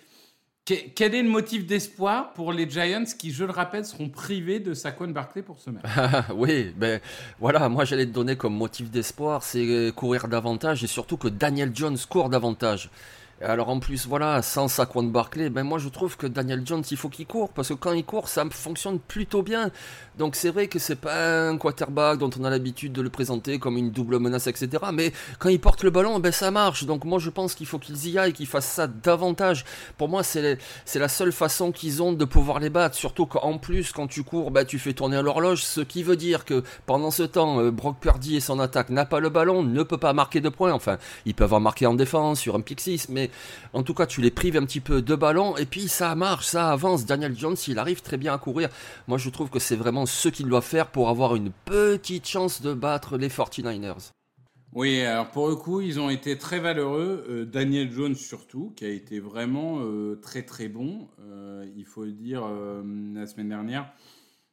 [0.64, 4.75] quel est le motif d'espoir pour les Giants qui, je le rappelle, seront privés de
[4.75, 5.85] Saquon Barkley pour ce match
[6.37, 7.01] Oui, ben
[7.40, 11.72] voilà, moi j'allais te donner comme motif d'espoir, c'est courir davantage et surtout que Daniel
[11.75, 12.90] Jones court davantage.
[13.45, 16.97] Alors en plus, voilà, sans Saquon Barclay, ben moi je trouve que Daniel Jones, il
[16.97, 19.71] faut qu'il court, parce que quand il court, ça fonctionne plutôt bien.
[20.17, 23.59] Donc c'est vrai que c'est pas un quarterback dont on a l'habitude de le présenter
[23.59, 24.69] comme une double menace, etc.
[24.93, 26.85] Mais quand il porte le ballon, ben ça marche.
[26.85, 29.65] Donc moi je pense qu'il faut qu'ils y aillent, qu'ils fassent ça davantage.
[29.99, 30.59] Pour moi, c'est
[30.95, 32.95] la seule façon qu'ils ont de pouvoir les battre.
[32.95, 36.45] Surtout qu'en plus, quand tu cours, ben, tu fais tourner l'horloge, ce qui veut dire
[36.45, 39.83] que pendant ce temps, euh, Brock Purdy et son attaque n'a pas le ballon, ne
[39.83, 40.73] peut pas marquer de points.
[40.73, 43.31] Enfin, ils peuvent en marquer en défense sur un 6, mais
[43.73, 46.47] en tout cas, tu les prives un petit peu de ballon et puis ça marche,
[46.47, 47.07] ça avance.
[47.07, 48.68] Daniel Jones, il arrive très bien à courir.
[49.09, 52.62] Moi, je trouve que c'est vraiment ce qu'il doit faire pour avoir une petite chance
[52.62, 54.12] de battre les 49ers.
[54.75, 57.27] Oui, alors pour le coup, ils ont été très valeureux.
[57.29, 61.11] Euh, Daniel Jones surtout, qui a été vraiment euh, très très bon.
[61.21, 63.92] Euh, il faut le dire, la semaine dernière.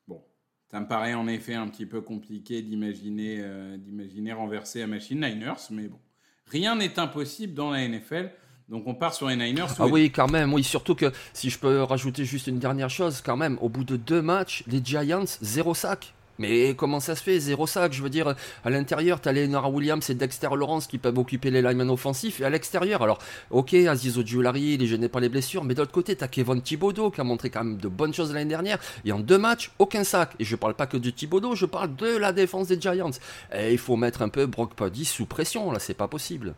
[0.10, 0.22] Bon,
[0.70, 3.42] ça me paraît en effet un petit peu compliqué d'imaginer
[3.78, 6.00] d'imaginer renverser à Machine Niners, mais bon,
[6.48, 8.32] rien n'est impossible dans la NFL.
[8.70, 9.66] Donc on part sur les Niners.
[9.80, 13.22] Ah oui, quand même, oui, surtout que si je peux rajouter juste une dernière chose,
[13.26, 16.14] quand même, au bout de deux matchs, les Giants, zéro sac.
[16.38, 20.08] Mais comment ça se fait Zéro sac, je veux dire, à l'intérieur, t'as Leonard Williams
[20.10, 23.18] et Dexter Lawrence qui peuvent occuper les linemen offensifs, et à l'extérieur, alors,
[23.50, 27.10] ok, Aziz Ojulari, il est gêné par les blessures, mais d'autre côté, t'as Kevin Thibodeau
[27.10, 30.04] qui a montré quand même de bonnes choses l'année dernière, et en deux matchs, aucun
[30.04, 30.34] sac.
[30.40, 33.12] Et je parle pas que de Thibodeau, je parle de la défense des Giants.
[33.54, 36.54] Et il faut mettre un peu Brock Purdy sous pression, là, c'est pas possible.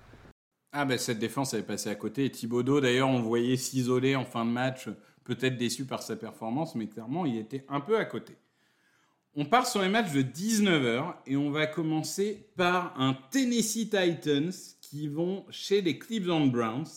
[0.71, 2.25] Ah ben cette défense est passée à côté.
[2.25, 4.87] Et Thibodeau d'ailleurs on voyait s'isoler en fin de match,
[5.23, 8.35] peut-être déçu par sa performance, mais clairement il était un peu à côté.
[9.35, 14.51] On part sur les matchs de 19h et on va commencer par un Tennessee Titans
[14.81, 16.87] qui vont chez les Cleveland Browns.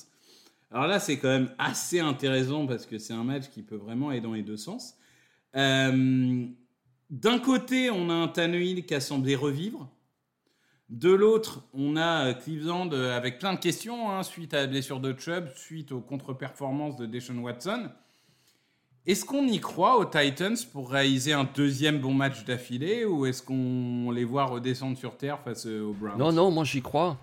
[0.72, 4.08] Alors là, c'est quand même assez intéressant parce que c'est un match qui peut vraiment
[4.08, 4.96] aller dans les deux sens.
[5.54, 6.46] Euh,
[7.10, 9.88] D'un côté, on a un Tannehill qui a semblé revivre.
[10.90, 14.66] De l'autre, on a euh, Cleveland euh, avec plein de questions hein, suite à la
[14.66, 17.88] blessure de Chubb, suite aux contre-performances de Deshaun Watson.
[19.06, 23.42] Est-ce qu'on y croit aux Titans pour réaliser un deuxième bon match d'affilée ou est-ce
[23.42, 26.18] qu'on les voit redescendre sur terre face aux Browns?
[26.18, 27.18] Non, non, moi j'y crois.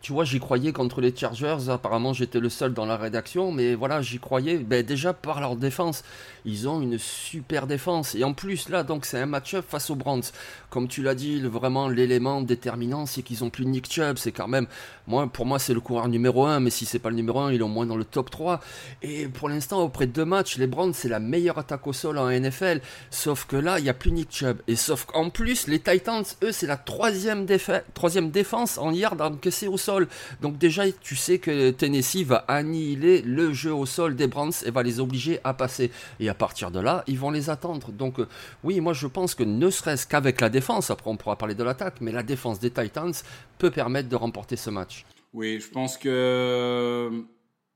[0.00, 1.68] Tu vois, j'y croyais contre les Chargers.
[1.68, 4.58] Apparemment, j'étais le seul dans la rédaction, mais voilà, j'y croyais.
[4.58, 6.04] Ben, déjà par leur défense,
[6.48, 8.14] ils ont une super défense.
[8.14, 10.22] Et en plus, là, donc, c'est un match-up face aux Browns.
[10.70, 14.16] Comme tu l'as dit, vraiment, l'élément déterminant, c'est qu'ils ont plus Nick Chubb.
[14.16, 14.66] C'est quand même,
[15.06, 17.52] moi, pour moi, c'est le coureur numéro 1, mais si c'est pas le numéro 1,
[17.52, 18.60] il est au moins dans le top 3.
[19.02, 22.18] Et pour l'instant, auprès de deux matchs, les Browns, c'est la meilleure attaque au sol
[22.18, 22.80] en NFL.
[23.10, 24.58] Sauf que là, il n'y a plus Nick Chubb.
[24.66, 27.46] Et sauf qu'en plus, les Titans, eux, c'est la troisième,
[27.94, 30.08] troisième défense en yards encaissés au sol.
[30.40, 34.70] Donc déjà, tu sais que Tennessee va annihiler le jeu au sol des Browns et
[34.70, 35.90] va les obliger à passer.
[36.20, 37.92] Et partir de là, ils vont les attendre.
[37.92, 38.28] Donc euh,
[38.64, 41.64] oui, moi je pense que ne serait-ce qu'avec la défense, après on pourra parler de
[41.64, 43.12] l'attaque, mais la défense des Titans
[43.58, 45.04] peut permettre de remporter ce match.
[45.34, 47.10] Oui, je pense que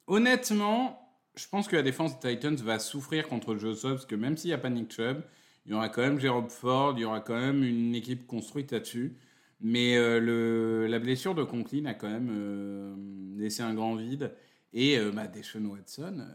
[0.07, 0.99] honnêtement,
[1.35, 4.37] je pense que la défense des Titans va souffrir contre le jeu parce que même
[4.37, 5.23] s'il n'y a pas Nick Chubb,
[5.67, 8.73] il y aura quand même Jérôme Ford, il y aura quand même une équipe construite
[8.73, 9.17] là-dessus.
[9.61, 12.95] Mais euh, la blessure de Conklin a quand même euh,
[13.37, 14.33] laissé un grand vide.
[14.73, 16.27] Et euh, bah, Deshaun Watson,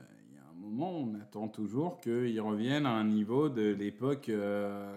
[0.68, 4.32] moment, on attend toujours qu'il revienne à un niveau de l'époque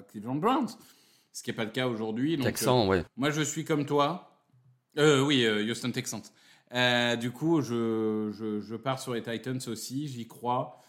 [0.08, 0.68] Cleveland Browns.
[1.32, 2.38] Ce qui n'est pas le cas aujourd'hui.
[2.38, 3.04] Texan, ouais.
[3.16, 4.36] Moi, je suis comme toi.
[4.96, 6.22] oui, Houston Texans.
[7.20, 10.80] du coup, je, je, je, pars sur les Titans aussi, j'y crois.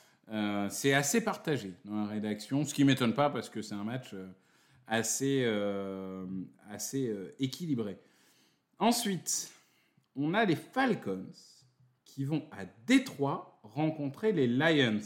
[0.70, 4.16] c'est assez partagé dans la rédaction, ce qui m'étonne pas parce que c'est un match
[4.92, 6.26] assez, euh,
[6.70, 7.98] assez euh, équilibré.
[8.78, 9.50] Ensuite,
[10.16, 11.32] on a les Falcons
[12.04, 15.00] qui vont à Détroit rencontrer les Lions.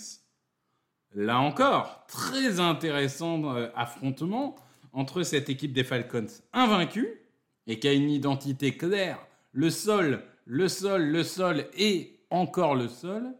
[1.13, 4.55] Là encore, très intéressant euh, affrontement
[4.93, 7.21] entre cette équipe des Falcons invaincue
[7.67, 12.87] et qui a une identité claire, le sol, le sol, le sol et encore le
[12.87, 13.33] sol,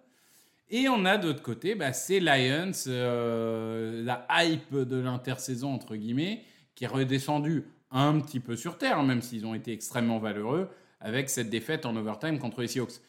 [0.69, 6.43] et on a d'autre côté bah, ces Lions, euh, la hype de l'intersaison, entre guillemets,
[6.73, 11.29] qui est redescendue un petit peu sur terre, même s'ils ont été extrêmement valeureux, avec
[11.29, 12.99] cette défaite en overtime contre les Seahawks.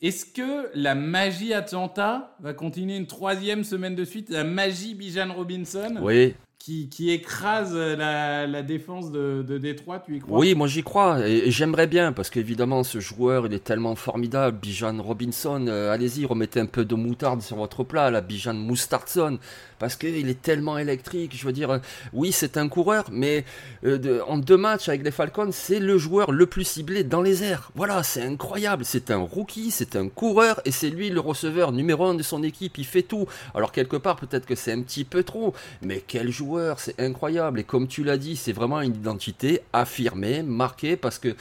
[0.00, 5.34] Est-ce que la magie Atlanta va continuer une troisième semaine de suite La magie Bijan
[5.34, 5.98] Robinson?
[6.00, 10.38] Oui, qui, écrase la, défense de, de, Détroit, tu y crois?
[10.38, 14.58] Oui, moi j'y crois, et, j'aimerais bien, parce qu'évidemment ce joueur il est tellement formidable,
[14.60, 19.38] Bijan Robinson, euh, allez-y, remettez un peu de moutarde sur votre plat, la Bijan Moustardson,
[19.78, 21.78] parce qu'il est tellement électrique, je veux dire, euh,
[22.12, 23.44] oui c'est un coureur, mais
[23.84, 27.44] euh, en deux matchs avec les Falcons, c'est le joueur le plus ciblé dans les
[27.44, 31.72] airs, voilà, c'est incroyable, c'est un rookie, c'est un coureur, et c'est lui le receveur
[31.72, 34.82] numéro un de son équipe, il fait tout, alors quelque part peut-être que c'est un
[34.82, 37.60] petit peu trop, mais quel joueur c'est incroyable.
[37.60, 41.34] Et comme tu l'as dit, c'est vraiment une identité affirmée, marquée, parce que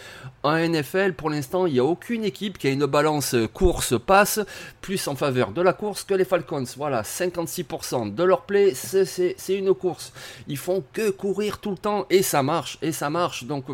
[0.43, 4.39] en NFL, pour l'instant, il n'y a aucune équipe qui a une balance course-passe
[4.82, 6.63] plus en faveur de la course que les Falcons.
[6.78, 10.13] Voilà, 56% de leur play, c'est une course.
[10.48, 13.46] Ils font que courir tout le temps et ça marche, et ça marche.
[13.46, 13.65] Donc,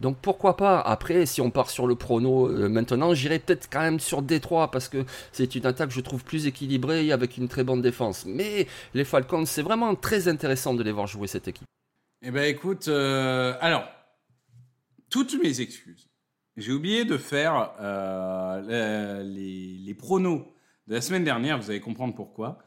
[0.00, 0.80] donc pourquoi pas?
[0.80, 4.70] Après, si on part sur le prono euh, maintenant, j'irai peut-être quand même sur Détroit
[4.70, 8.24] parce que c'est une attaque, je trouve, plus équilibrée avec une très bonne défense.
[8.26, 11.66] Mais les Falcons, c'est vraiment très intéressant de les voir jouer cette équipe.
[12.22, 13.88] Eh ben écoute, euh, alors,
[15.10, 16.08] toutes mes excuses.
[16.56, 20.46] J'ai oublié de faire euh, les, pronos
[20.86, 22.58] de la semaine dernière, vous allez comprendre pourquoi.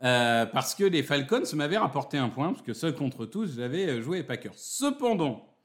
[0.00, 4.18] parce que les Falcons m'avaient rapporté un point, parce que seul contre tous, j'avais joué
[4.18, 4.54] les Packers.
[4.56, 5.56] Cependant,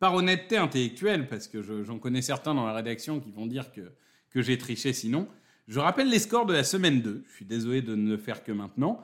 [0.00, 3.92] par honnêteté intellectuelle, parce que j'en connais certains dans la rédaction qui vont dire que,
[4.30, 5.28] que j'ai triché sinon,
[5.68, 7.24] je rappelle les scores de la semaine 2.
[7.28, 9.00] Je suis désolé de ne le faire que maintenant.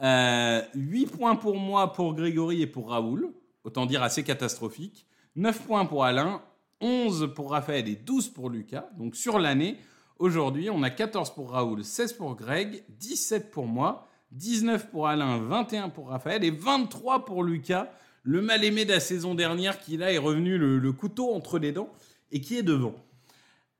[0.00, 3.32] 8 euh, points pour moi, pour Grégory et pour Raoul.
[3.64, 5.06] Autant dire assez catastrophique.
[5.36, 6.42] 9 points pour Alain,
[6.80, 8.88] 11 pour Raphaël et 12 pour Lucas.
[8.98, 9.78] Donc sur l'année,
[10.18, 15.38] aujourd'hui, on a 14 pour Raoul, 16 pour Greg, 17 pour moi, 19 pour Alain,
[15.38, 17.90] 21 pour Raphaël et 23 pour Lucas
[18.26, 21.92] le mal-aimé de la saison dernière qui là est revenu le, couteau entre les dents
[22.32, 22.96] et qui est devant.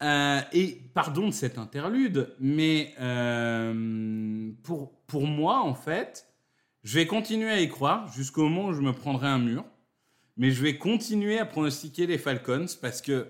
[0.03, 6.29] Euh, et pardon de cette interlude, mais euh, pour, pour moi, en fait,
[6.85, 9.65] je vais continuer à y croire jusqu'au moment où je me prendrai un mur.
[10.37, 13.27] Mais je vais continuer à pronostiquer les Falcons parce que,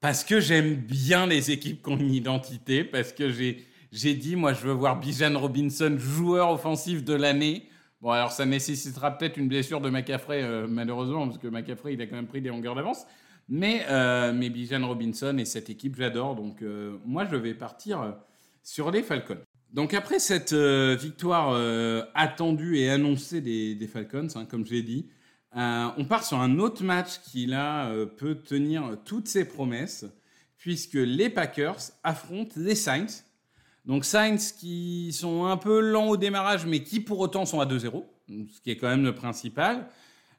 [0.00, 4.36] parce que j'aime bien les équipes qui ont une identité, parce que j'ai, j'ai dit,
[4.36, 7.68] moi, je veux voir Bijan Robinson joueur offensif de l'année
[8.00, 12.00] Bon, alors ça nécessitera peut-être une blessure de McCaffrey, euh, malheureusement, parce que McCaffrey, il
[12.00, 13.06] a quand même pris des longueurs d'avance.
[13.52, 16.36] Mais, euh, Bijan Robinson et cette équipe, j'adore.
[16.36, 18.12] Donc, euh, moi, je vais partir euh,
[18.62, 19.40] sur les Falcons.
[19.72, 21.54] Donc, après cette euh, victoire
[22.14, 25.06] attendue et annoncée des, Falcons, hein, comme je l'ai dit,
[25.52, 30.06] on part sur un autre match qui, là, peut tenir toutes ses promesses,
[30.56, 33.24] puisque les Packers affrontent les Saints.
[33.84, 37.66] Donc Saints qui sont un peu lents au démarrage, mais qui pour autant sont à
[37.66, 39.88] 2-0, ce qui est quand même le principal.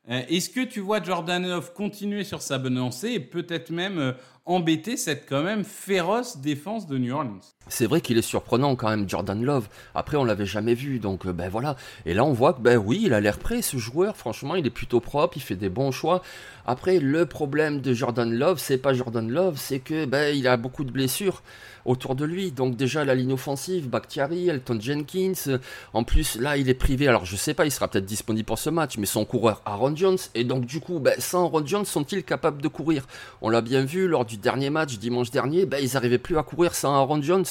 [0.10, 4.00] Euh, Est-ce que tu vois Jordan Love continuer sur sa bonne lancée et peut-être même
[4.00, 4.14] euh,
[4.46, 8.90] embêter cette quand même féroce défense de New Orleans C'est vrai qu'il est surprenant quand
[8.90, 9.68] même, Jordan Love.
[9.94, 11.76] Après, on l'avait jamais vu, donc euh, ben voilà.
[12.06, 14.18] Et là, on voit que ben oui, il a l'air prêt, ce joueur.
[14.18, 16.22] Franchement, il est plutôt propre, il fait des bons choix.
[16.66, 20.58] Après, le problème de Jordan Love, c'est pas Jordan Love, c'est que ben il a
[20.58, 21.42] beaucoup de blessures
[21.86, 22.52] autour de lui.
[22.52, 25.60] Donc déjà la ligne offensive, Bakhtiari, Elton Jenkins.
[25.94, 27.08] En plus, là, il est privé.
[27.08, 29.96] Alors je sais pas, il sera peut-être disponible pour ce match, mais son coureur Aaron
[29.96, 30.18] Jones.
[30.36, 33.08] Et donc du coup, ben, sans Aaron Jones, sont-ils capables de courir?
[33.42, 35.66] On l'a bien vu lors du dernier match dimanche dernier.
[35.66, 37.46] Ben, ils n'arrivaient plus à courir sans Aaron Jones.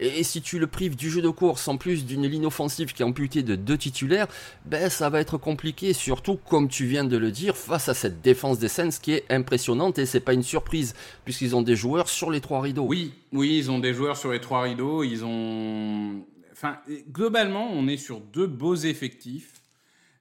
[0.00, 3.02] Et si tu le prives du jeu de course, en plus d'une ligne offensive qui
[3.02, 4.28] est amputée de deux titulaires,
[4.66, 5.94] ben ça va être compliqué.
[5.94, 9.24] Surtout, comme tu viens de le dire, face à cette défense des Saints qui est
[9.30, 9.98] impressionnante.
[9.98, 10.94] Et c'est pas une surprise,
[11.24, 12.86] puisqu'ils ont des joueurs sur les trois rideaux.
[12.86, 15.02] Oui, oui, ils ont des joueurs sur les trois rideaux.
[15.04, 16.22] Ils ont.
[16.52, 16.78] Enfin,
[17.10, 19.62] globalement, on est sur deux beaux effectifs,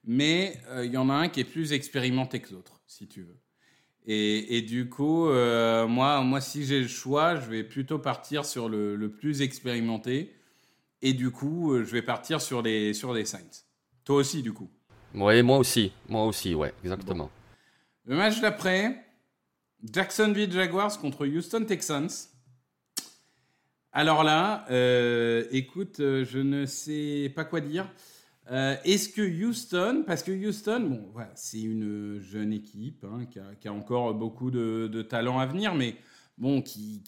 [0.05, 3.21] mais euh, il y en a un qui est plus expérimenté que l'autre, si tu
[3.21, 3.37] veux.
[4.07, 8.45] Et, et du coup, euh, moi, moi, si j'ai le choix, je vais plutôt partir
[8.45, 10.35] sur le, le plus expérimenté.
[11.01, 13.63] Et du coup, euh, je vais partir sur les, sur les Saints.
[14.03, 14.69] Toi aussi, du coup.
[15.15, 15.91] Ouais, moi aussi.
[16.07, 17.31] Moi aussi, ouais, exactement.
[18.05, 19.03] Le match d'après,
[19.91, 22.09] Jacksonville Jaguars contre Houston Texans.
[23.91, 27.89] Alors là, euh, écoute, je ne sais pas quoi dire.
[28.51, 33.25] Euh, Est-ce que Houston, parce que Houston, bon, voilà, c'est une jeune équipe hein,
[33.59, 35.95] qui, a, encore beaucoup de, talent à venir, mais
[36.37, 37.01] bon, qui,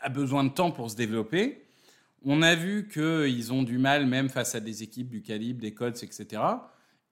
[0.00, 1.64] a besoin de temps pour se développer.
[2.24, 5.74] On a vu qu'ils ont du mal même face à des équipes du calibre des
[5.74, 6.42] Colts, etc.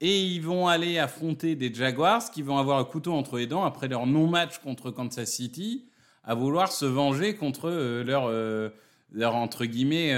[0.01, 3.65] Et ils vont aller affronter des Jaguars qui vont avoir un couteau entre les dents
[3.65, 5.87] après leur non-match contre Kansas City,
[6.23, 8.71] à vouloir se venger contre euh, leur, euh,
[9.13, 10.15] leur, entre guillemets,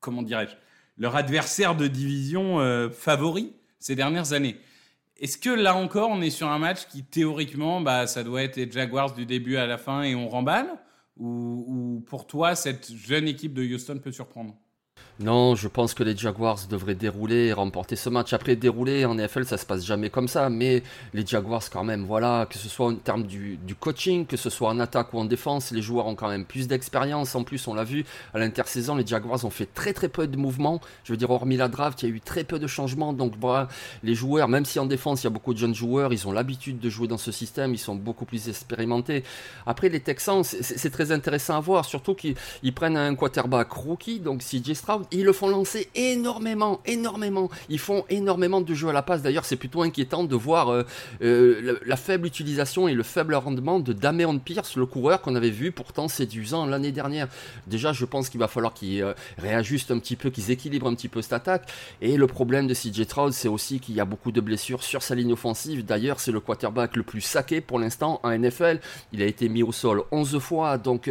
[0.00, 0.56] comment dirais-je,
[1.00, 4.56] leur adversaire de division euh, favori ces dernières années.
[5.18, 8.56] Est-ce que là encore, on est sur un match qui théoriquement, bah, ça doit être
[8.56, 10.68] les Jaguars du début à la fin et on remballe?
[11.16, 14.54] Ou, ou pour toi, cette jeune équipe de Houston peut surprendre?
[15.22, 18.32] Non, je pense que les Jaguars devraient dérouler et remporter ce match.
[18.32, 22.06] Après, dérouler en NFL, ça se passe jamais comme ça, mais les Jaguars, quand même,
[22.06, 25.26] voilà, que ce soit en termes du, coaching, que ce soit en attaque ou en
[25.26, 27.34] défense, les joueurs ont quand même plus d'expérience.
[27.34, 30.38] En plus, on l'a vu à l'intersaison, les Jaguars ont fait très très peu de
[30.38, 30.80] mouvements.
[31.04, 33.12] Je veux dire, hormis la draft, il y a eu très peu de changements.
[33.12, 33.34] Donc,
[34.02, 36.32] les joueurs, même si en défense, il y a beaucoup de jeunes joueurs, ils ont
[36.32, 39.22] l'habitude de jouer dans ce système, ils sont beaucoup plus expérimentés.
[39.66, 42.36] Après, les Texans, c'est très intéressant à voir, surtout qu'ils
[42.74, 47.50] prennent un quarterback rookie, donc CJ Stroud ils le font lancer énormément, énormément.
[47.68, 49.22] Ils font énormément de jeux à la passe.
[49.22, 50.82] D'ailleurs, c'est plutôt inquiétant de voir euh,
[51.22, 55.50] euh, la, faible utilisation et le faible rendement de Dameon Pierce, le coureur qu'on avait
[55.50, 57.28] vu pourtant séduisant l'année dernière.
[57.66, 60.94] Déjà, je pense qu'il va falloir qu'ils euh, réajustent un petit peu, qu'ils équilibrent un
[60.94, 61.68] petit peu cette attaque.
[62.00, 65.02] Et le problème de CJ Stroud, c'est aussi qu'il y a beaucoup de blessures sur
[65.02, 65.84] sa ligne offensive.
[65.84, 68.80] D'ailleurs, c'est le quarterback le plus saqué pour l'instant en NFL.
[69.12, 70.78] Il a été mis au sol 11 fois.
[70.78, 71.10] Donc,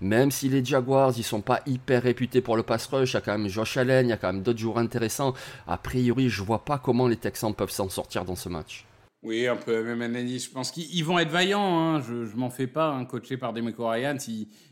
[0.00, 3.48] même si les Jaguars, ils sont pas hyper réputés pour le pass rush, quand même
[3.48, 5.34] Josh Allen, il y a quand même d'autres joueurs intéressants.
[5.66, 8.86] A priori, je vois pas comment les Texans peuvent s'en sortir dans ce match.
[9.22, 10.44] Oui, un peu la même analyse.
[10.44, 11.80] Je pense qu'ils vont être vaillants.
[11.80, 12.00] Hein.
[12.00, 14.18] Je, je m'en fais pas, hein, coachés par des Ryans.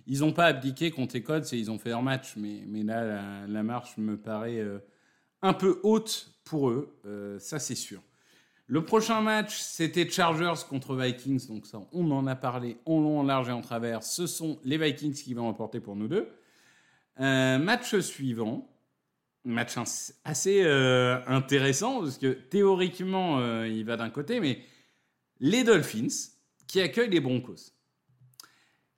[0.07, 2.35] Ils n'ont pas abdiqué contre les Colts et ils ont fait leur match.
[2.37, 4.79] Mais, là, la, marche me paraît euh,
[5.42, 6.94] un peu haute pour eux.
[7.05, 8.00] Euh, ça, c'est sûr.
[8.66, 11.48] Le prochain match, c'était Chargers contre Vikings.
[11.48, 14.03] Donc ça, on en a parlé en long, en large et en travers.
[14.05, 16.29] Ce sont les Vikings qui vont remporter pour nous deux.
[17.20, 18.68] Euh, match suivant,
[19.44, 19.74] match
[20.24, 24.61] assez euh, intéressant parce que théoriquement euh, il va d'un côté, mais
[25.38, 26.33] les Dolphins
[26.66, 27.72] qui accueillent les Broncos.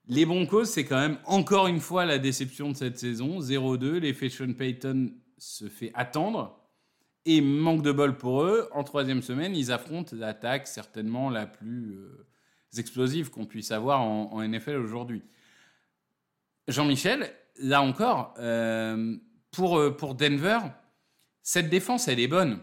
[0.09, 3.41] Les Broncos, c'est quand même encore une fois la déception de cette saison.
[3.41, 6.63] 0-2, l'effet Sean Payton se fait attendre.
[7.27, 11.99] Et manque de bol pour eux, en troisième semaine, ils affrontent l'attaque certainement la plus
[12.79, 15.25] explosive qu'on puisse avoir en, en NFL aujourd'hui.
[16.69, 19.17] Jean-Michel, là encore, euh,
[19.51, 20.59] pour, pour Denver,
[21.43, 22.61] cette défense, elle est bonne.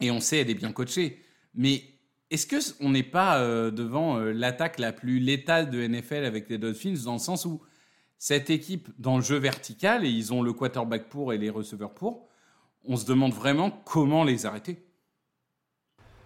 [0.00, 1.22] Et on sait, elle est bien coachée.
[1.54, 1.82] Mais
[2.30, 6.58] est-ce qu'on n'est pas euh, devant euh, l'attaque la plus létale de NFL avec les
[6.58, 7.62] Dolphins, dans le sens où
[8.18, 11.94] cette équipe, dans le jeu vertical, et ils ont le quarterback pour et les receveurs
[11.94, 12.28] pour,
[12.84, 14.87] on se demande vraiment comment les arrêter.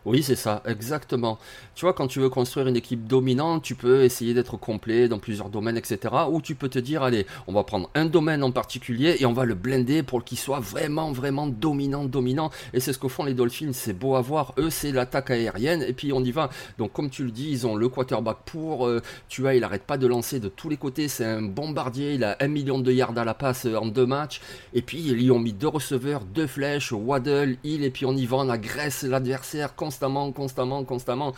[0.05, 1.39] Oui, c'est ça, exactement.
[1.77, 5.21] Tu vois, quand tu veux construire une équipe dominante, tu peux essayer d'être complet dans
[5.21, 6.13] plusieurs domaines, etc.
[6.29, 9.33] Ou tu peux te dire, allez, on va prendre un domaine en particulier et on
[9.33, 12.51] va le blender pour qu'il soit vraiment, vraiment dominant, dominant.
[12.75, 13.73] Et c'est ce que font les Dolphins.
[13.73, 14.55] C'est beau à voir.
[14.59, 16.51] Eux, c'est l'attaque aérienne et puis on y va.
[16.79, 18.89] Donc, comme tu le dis, ils ont le quarterback pour.
[18.89, 21.07] Euh, tu vois, il arrête pas de lancer de tous les côtés.
[21.07, 22.15] C'est un bombardier.
[22.15, 24.41] Il a un million de yards à la passe euh, en deux matchs.
[24.75, 27.85] Et puis, ils lui ont mis deux receveurs, deux flèches, Waddle, Hill.
[27.85, 31.35] Et puis, on y va, on agresse l'adversaire constamment, constamment, constamment.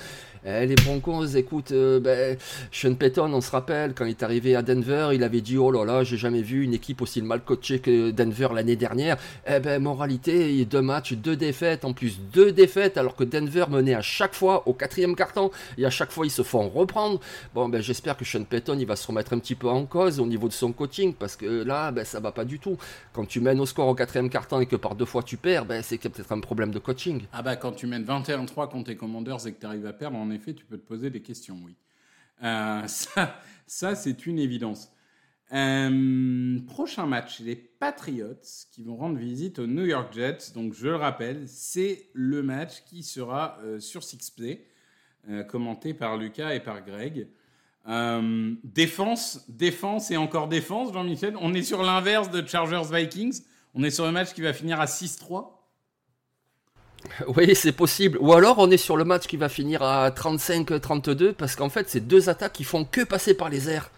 [0.46, 2.36] Eh, les Broncos, écoute, euh, ben,
[2.70, 5.70] Sean Payton, on se rappelle, quand il est arrivé à Denver, il avait dit, oh
[5.70, 9.16] là là, j'ai jamais vu une équipe aussi mal coachée que Denver l'année dernière.
[9.46, 13.94] Eh ben, moralité, deux matchs, deux défaites, en plus deux défaites, alors que Denver menait
[13.94, 17.20] à chaque fois au quatrième carton, et à chaque fois ils se font reprendre.
[17.54, 20.20] Bon, ben, j'espère que Sean Payton, il va se remettre un petit peu en cause
[20.20, 22.76] au niveau de son coaching, parce que là, ben, ça va pas du tout.
[23.14, 25.64] Quand tu mènes au score au quatrième carton et que par deux fois tu perds,
[25.64, 27.22] ben, c'est peut-être un problème de coaching.
[27.32, 30.18] Ah bah quand tu mènes 21-3 contre tes commandeurs et que tu arrives à perdre,
[30.18, 31.76] en effet, tu peux te poser des questions, oui.
[32.42, 32.82] Euh,
[33.66, 34.90] ça, c'est une évidence.
[35.52, 38.34] Euh, prochain match, les Patriots
[38.72, 40.52] qui vont rendre visite aux New York Jets.
[40.54, 44.66] Donc, je le rappelle, c'est le match qui sera euh, sur Sixplay,
[45.48, 47.28] commenté par Lucas et par Greg.
[48.62, 51.34] défense, défense et encore défense, Jean-Michel.
[51.40, 53.40] On est sur l'inverse de Chargers Vikings.
[53.72, 55.63] On est sur un match qui va finir à 6-3.
[57.36, 58.18] Oui, c'est possible.
[58.20, 61.88] Ou alors on est sur le match qui va finir à 35-32 parce qu'en fait,
[61.88, 63.90] c'est deux attaques qui font que passer par les airs.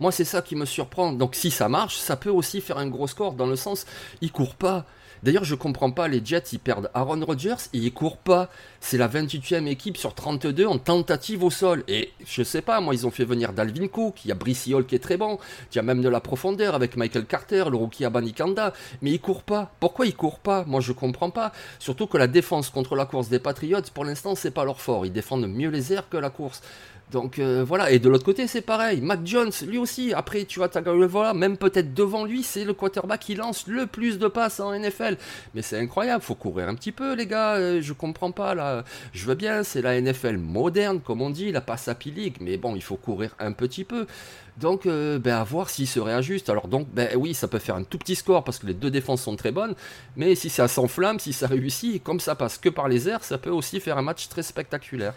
[0.00, 1.12] Moi, c'est ça qui me surprend.
[1.12, 3.84] Donc, si ça marche, ça peut aussi faire un gros score dans le sens,
[4.20, 4.84] ils courent pas.
[5.22, 8.48] D'ailleurs, je comprends pas, les Jets, ils perdent Aaron Rodgers et ils courent pas.
[8.80, 11.84] C'est la 28e équipe sur 32 en tentative au sol.
[11.88, 14.68] Et je sais pas, moi, ils ont fait venir Dalvin Cook, il y a Brice
[14.68, 15.38] Hall qui est très bon,
[15.72, 18.72] il a même de la profondeur avec Michael Carter, le rookie Abanikanda.
[19.02, 19.72] Mais ils courent pas.
[19.80, 20.64] Pourquoi ils courent pas?
[20.66, 21.52] Moi, je comprends pas.
[21.78, 25.06] Surtout que la défense contre la course des Patriots, pour l'instant, c'est pas leur fort.
[25.06, 26.62] Ils défendent mieux les airs que la course.
[27.10, 30.60] Donc euh, voilà, et de l'autre côté c'est pareil, Mac Jones, lui aussi, après tu
[30.60, 34.78] vois, même peut-être devant lui, c'est le quarterback qui lance le plus de passes en
[34.78, 35.16] NFL.
[35.54, 38.84] Mais c'est incroyable, faut courir un petit peu les gars, euh, je comprends pas là.
[39.12, 42.76] Je veux bien, c'est la NFL moderne comme on dit, la passe League, mais bon,
[42.76, 44.06] il faut courir un petit peu.
[44.58, 46.50] Donc euh, ben, à voir s'il se réajuste.
[46.50, 48.90] Alors donc ben oui, ça peut faire un tout petit score parce que les deux
[48.90, 49.74] défenses sont très bonnes,
[50.16, 53.38] mais si ça s'enflamme, si ça réussit, comme ça passe que par les airs, ça
[53.38, 55.14] peut aussi faire un match très spectaculaire.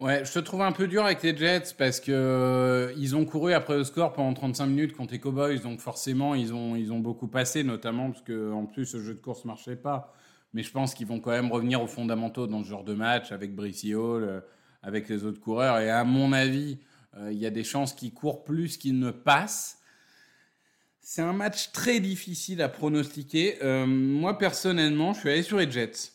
[0.00, 3.24] Ouais, je te trouve un peu dur avec les Jets parce que euh, ils ont
[3.24, 6.92] couru après le score pendant 35 minutes contre les Cowboys, donc forcément ils ont ils
[6.92, 10.12] ont beaucoup passé, notamment parce que en plus ce jeu de course marchait pas.
[10.52, 13.30] Mais je pense qu'ils vont quand même revenir aux fondamentaux dans ce genre de match
[13.32, 14.40] avec Brice Hall, euh,
[14.82, 15.78] avec les autres coureurs.
[15.78, 16.78] Et à mon avis,
[17.16, 19.78] euh, il y a des chances qu'ils courent plus qu'ils ne passent.
[21.00, 23.58] C'est un match très difficile à pronostiquer.
[23.86, 26.13] moi personnellement, je suis allé sur les Jets.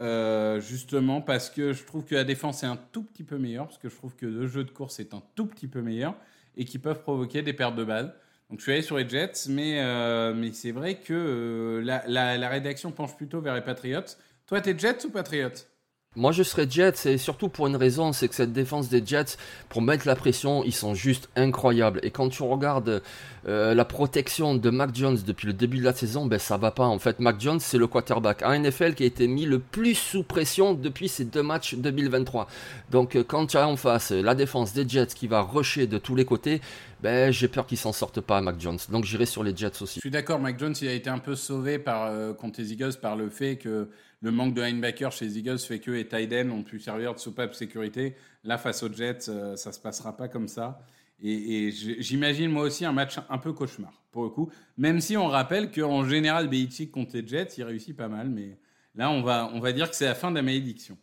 [0.00, 3.66] Euh, justement parce que je trouve que la défense est un tout petit peu meilleure,
[3.66, 6.14] parce que je trouve que le jeu de course est un tout petit peu meilleur
[6.56, 8.14] et qui peuvent provoquer des pertes de balles.
[8.48, 12.02] Donc je suis allé sur les Jets, mais, euh, mais c'est vrai que euh, la,
[12.38, 14.16] la, rédaction penche plutôt vers les Patriots.
[14.46, 15.69] Toi, t'es Jets ou Patriots?
[16.16, 19.36] Moi je serais Jets et surtout pour une raison, c'est que cette défense des Jets,
[19.68, 22.00] pour mettre la pression, ils sont juste incroyables.
[22.02, 23.00] Et quand tu regardes
[23.46, 26.72] euh, la protection de Mac Jones depuis le début de la saison, ben ça va
[26.72, 26.86] pas.
[26.86, 29.94] En fait, Mac Jones c'est le quarterback à NFL qui a été mis le plus
[29.94, 32.48] sous pression depuis ces deux matchs 2023.
[32.90, 35.98] Donc euh, quand tu as en face la défense des Jets qui va rusher de
[35.98, 36.60] tous les côtés,
[37.02, 38.78] ben, j'ai peur qu'il s'en sorte pas, Mac Jones.
[38.90, 39.94] Donc j'irai sur les Jets aussi.
[39.94, 42.76] Je suis d'accord, Mac Jones, il a été un peu sauvé par, euh, contre les
[43.00, 43.88] par le fait que
[44.22, 47.18] le manque de linebacker chez les Eagles fait que et Tyden ont pu servir de
[47.18, 48.16] soupape sécurité.
[48.44, 50.84] Là, face aux Jets, euh, ça se passera pas comme ça.
[51.22, 54.50] Et, j'imagine moi aussi un match un peu cauchemar, pour le coup.
[54.78, 58.30] Même si on rappelle qu'en général, Belichick contre les Jets, il réussit pas mal.
[58.30, 58.58] Mais
[58.94, 60.96] là, on va, on va dire que c'est la fin de la malédiction.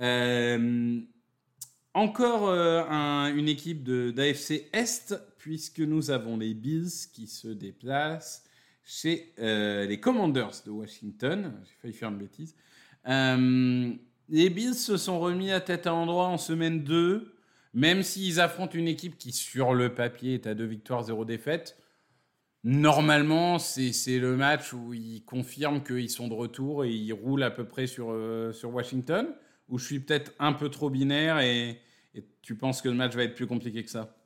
[0.00, 1.00] Euh,
[1.94, 8.44] encore euh, une équipe d'AFC Est, puisque nous avons les Bills qui se déplacent
[8.88, 11.52] chez euh, les Commanders de Washington.
[11.64, 12.56] J'ai failli faire une bêtise.
[13.06, 13.92] Euh,
[14.30, 17.34] les Bills se sont remis à tête à l'endroit en semaine 2,
[17.74, 21.76] même s'ils affrontent une équipe qui, sur le papier, est à deux victoires, zéro défaite.
[22.64, 27.50] Normalement, c'est le match où ils confirment qu'ils sont de retour et ils roulent à
[27.50, 28.14] peu près sur,
[28.52, 29.28] sur Washington.
[29.68, 31.78] Où je suis peut-être un peu trop binaire et
[32.42, 34.17] tu penses que le match va être plus compliqué que ça?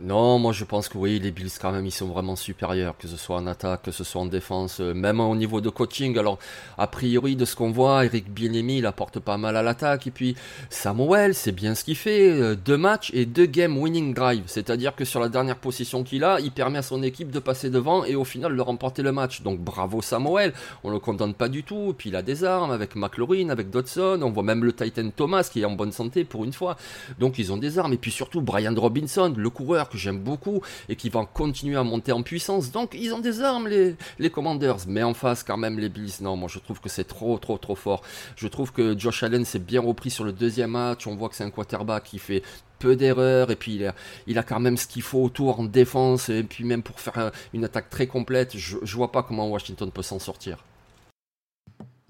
[0.00, 3.08] Non, moi je pense que oui, les Bills quand même ils sont vraiment supérieurs, que
[3.08, 6.16] ce soit en attaque, que ce soit en défense, euh, même au niveau de coaching.
[6.16, 6.38] Alors
[6.76, 10.12] a priori de ce qu'on voit, Eric Bienemi il apporte pas mal à l'attaque et
[10.12, 10.36] puis
[10.70, 14.94] Samuel c'est bien ce qu'il fait, euh, deux matchs et deux game winning drive, c'est-à-dire
[14.94, 18.04] que sur la dernière position qu'il a, il permet à son équipe de passer devant
[18.04, 19.42] et au final de remporter le match.
[19.42, 20.52] Donc bravo Samuel,
[20.84, 21.90] on le condamne pas du tout.
[21.90, 25.10] Et puis il a des armes avec McLaurin, avec Dodson, on voit même le Titan
[25.10, 26.76] Thomas qui est en bonne santé pour une fois.
[27.18, 30.62] Donc ils ont des armes et puis surtout Brian Robinson, le coureur que j'aime beaucoup
[30.88, 32.70] et qui va continuer à monter en puissance.
[32.70, 36.12] Donc ils ont des armes les, les Commanders, mais en face quand même les Bills,
[36.20, 38.02] non, moi je trouve que c'est trop trop trop fort.
[38.36, 41.34] Je trouve que Josh Allen s'est bien repris sur le deuxième match, on voit que
[41.34, 42.42] c'est un quarterback qui fait
[42.78, 43.94] peu d'erreurs et puis il a,
[44.26, 47.32] il a quand même ce qu'il faut autour en défense et puis même pour faire
[47.52, 50.64] une attaque très complète, je, je vois pas comment Washington peut s'en sortir.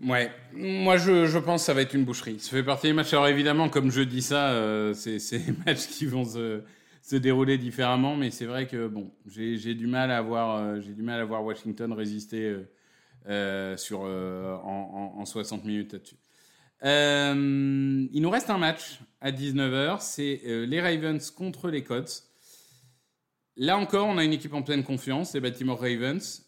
[0.04, 2.38] Ouais, moi je, je, pense que ça va être une boucherie.
[2.38, 3.12] Ça fait partie des matchs.
[3.14, 6.62] Alors évidemment, comme je dis ça, euh, c'est des matchs qui vont se,
[7.08, 10.92] se dérouler différemment, mais c'est vrai que bon, j'ai du mal à voir, euh, j'ai
[10.92, 12.70] du mal à voir Washington résister euh,
[13.30, 16.16] euh sur en, en, en, 60 minutes là-dessus.
[18.12, 22.24] Il nous reste un match à 19h, c'est les Ravens contre les Colts.
[23.56, 26.44] Là encore, on a une équipe en pleine confiance, les Baltimore Ravens,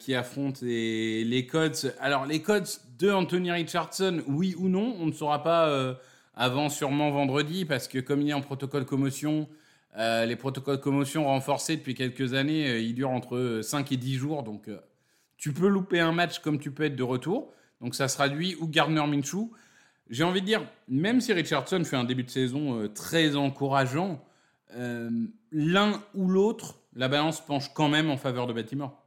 [0.00, 1.86] qui affrontent les, les Colts.
[2.00, 5.96] Alors les Colts de Anthony Richardson, oui ou non, on ne saura pas
[6.34, 9.48] avant sûrement vendredi, parce que comme il est en protocole commotion,
[9.98, 13.96] euh, les protocoles de commotion renforcés depuis quelques années, euh, ils durent entre 5 et
[13.96, 14.42] 10 jours.
[14.42, 14.78] Donc, euh,
[15.36, 17.52] tu peux louper un match comme tu peux être de retour.
[17.80, 19.50] Donc, ça sera lui ou Gardner Minshew.
[20.08, 24.24] J'ai envie de dire, même si Richardson fait un début de saison très encourageant,
[25.52, 28.99] l'un ou l'autre, la balance penche quand même en faveur de Baltimore.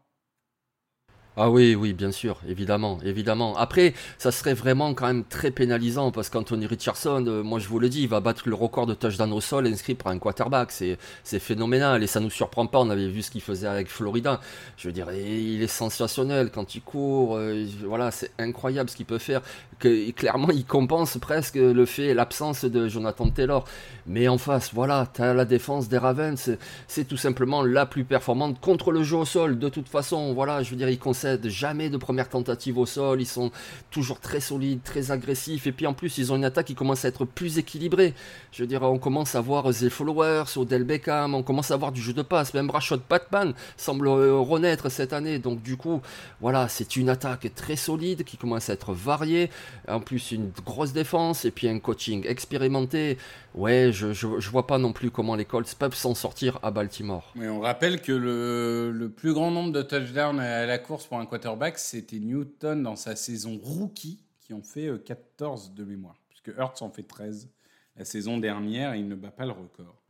[1.35, 3.57] Ah oui, oui, bien sûr, évidemment, évidemment.
[3.57, 7.79] Après, ça serait vraiment quand même très pénalisant parce qu'Anthony Richardson, euh, moi je vous
[7.79, 10.71] le dis, il va battre le record de touchdown au sol inscrit par un quarterback.
[10.71, 10.99] C'est,
[11.39, 12.79] phénoménal et ça nous surprend pas.
[12.81, 14.41] On avait vu ce qu'il faisait avec Florida.
[14.77, 17.35] Je veux dire, il est sensationnel quand il court.
[17.35, 19.41] Euh, voilà, c'est incroyable ce qu'il peut faire.
[19.79, 23.65] Que, clairement, il compense presque le fait, l'absence de Jonathan Taylor.
[24.05, 26.57] Mais en face, voilà, tu as la défense des Ravens.
[26.87, 29.57] C'est, tout simplement la plus performante contre le jeu au sol.
[29.57, 30.99] De toute façon, voilà, je veux dire, il
[31.45, 33.51] jamais de première tentative au sol, ils sont
[33.91, 37.05] toujours très solides, très agressifs, et puis en plus ils ont une attaque qui commence
[37.05, 38.13] à être plus équilibrée.
[38.51, 41.91] Je veux dire, on commence à voir The Followers, Odell Beckham, on commence à voir
[41.91, 46.01] du jeu de passe, même Rashad Batman semble euh, renaître cette année, donc du coup,
[46.41, 49.49] voilà, c'est une attaque très solide qui commence à être variée,
[49.87, 53.17] en plus une grosse défense, et puis un coaching expérimenté.
[53.55, 57.31] Ouais, je, vois pas non plus comment les Colts peuvent s'en sortir à Baltimore.
[57.35, 61.25] Mais on rappelle que le, le plus grand nombre de touchdowns à la course un
[61.25, 66.57] quarterback, c'était Newton dans sa saison rookie, qui en fait 14 euh, de mémoire, puisque
[66.57, 67.49] Hurts en fait 13
[67.95, 70.01] la saison dernière et il ne bat pas le record.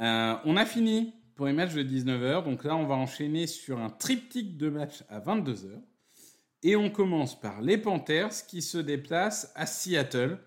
[0.00, 3.78] Euh, on a fini pour les matchs de 19h, donc là on va enchaîner sur
[3.78, 5.80] un triptyque de matchs à 22h.
[6.64, 10.38] Et on commence par les Panthers qui se déplacent à Seattle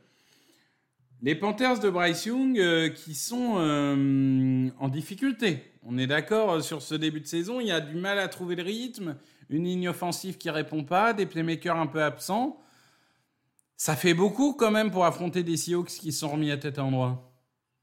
[1.24, 5.71] les Panthers de Bryce Young euh, qui sont en difficulté.
[5.84, 7.60] On est d'accord euh, sur ce début de saison.
[7.60, 9.18] Il y a du mal à trouver le rythme,
[9.50, 12.62] une ligne offensive qui répond pas, des playmakers un peu absents.
[13.78, 16.84] Ça fait beaucoup quand même pour affronter des Seahawks qui sont remis à tête à
[16.84, 17.31] endroit.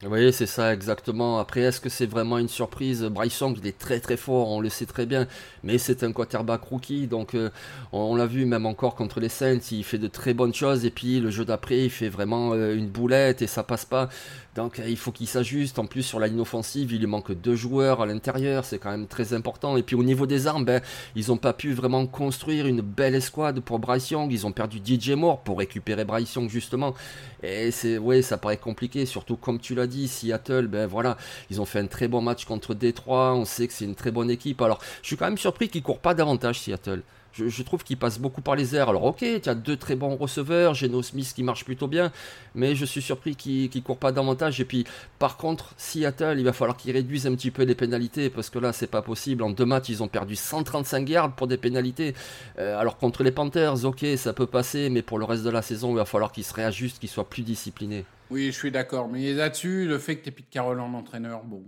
[0.07, 1.41] Oui, c'est ça exactement.
[1.41, 3.03] Après, est-ce que c'est vraiment une surprise?
[3.03, 5.27] Bryce Young, il est très très fort, on le sait très bien,
[5.65, 7.51] mais c'est un quarterback rookie, donc euh,
[7.91, 10.91] on, l'a vu même encore contre les Saints, il fait de très bonnes choses, et
[10.91, 14.09] puis le jeu d'après, il fait vraiment euh, une boulette et ça passe pas.
[14.55, 15.81] Donc euh, il faut qu'il s'ajuste.
[15.81, 18.93] En plus, sur la ligne offensive, il lui manque deux joueurs à l'intérieur, c'est quand
[18.93, 19.77] même très important.
[19.77, 20.81] Et puis au niveau des armes, ben,
[21.17, 24.13] ils n'ont pas pu vraiment construire une belle escouade pour Bryce.
[24.31, 26.95] Ils ont perdu DJ Moore pour récupérer Bryce justement.
[27.43, 31.16] Et c'est, ça paraît compliqué, surtout comme tu l'as dit, Seattle, ben voilà,
[31.51, 33.34] ils ont fait un très bon match contre Détroit.
[33.34, 34.62] On sait que c'est une très bonne équipe.
[34.62, 37.03] Alors, je suis quand même surpris qu'ils courent pas davantage Seattle.
[37.33, 38.89] Je, trouve qu'il passe beaucoup par les airs.
[38.89, 42.11] Alors ok, tu as deux très bons receveurs, Geno Smith qui marche plutôt bien,
[42.55, 44.61] mais je suis surpris qu'il ne court pas davantage.
[44.61, 44.85] Et puis
[45.18, 48.59] par contre, Seattle, il va falloir qu'ils réduisent un petit peu les pénalités, parce que
[48.59, 49.43] là, c'est pas possible.
[49.43, 52.14] En deux matchs, ils ont perdu 135 yards pour des pénalités.
[52.59, 55.62] Euh, alors contre les Panthers, ok, ça peut passer, mais pour le reste de la
[55.62, 58.05] saison, il va falloir qu'ils se réajustent, qu'ils soient plus disciplinés.
[58.31, 59.09] Oui, je suis d'accord.
[59.09, 61.62] Mais là-dessus, le fait que tu aies Pete Carroll en entraîneur, bon,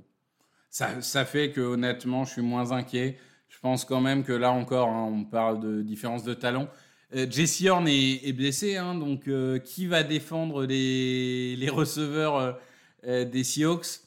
[0.68, 3.18] ça, ça fait que honnêtement, je suis moins inquiet.
[3.50, 6.68] Je pense quand même que là encore, hein, on parle de différence de talent.
[7.14, 12.58] Euh, Jesse Horn est, blessé, hein, donc euh, qui va défendre les, les receveurs
[13.06, 14.00] euh, des Seahawks?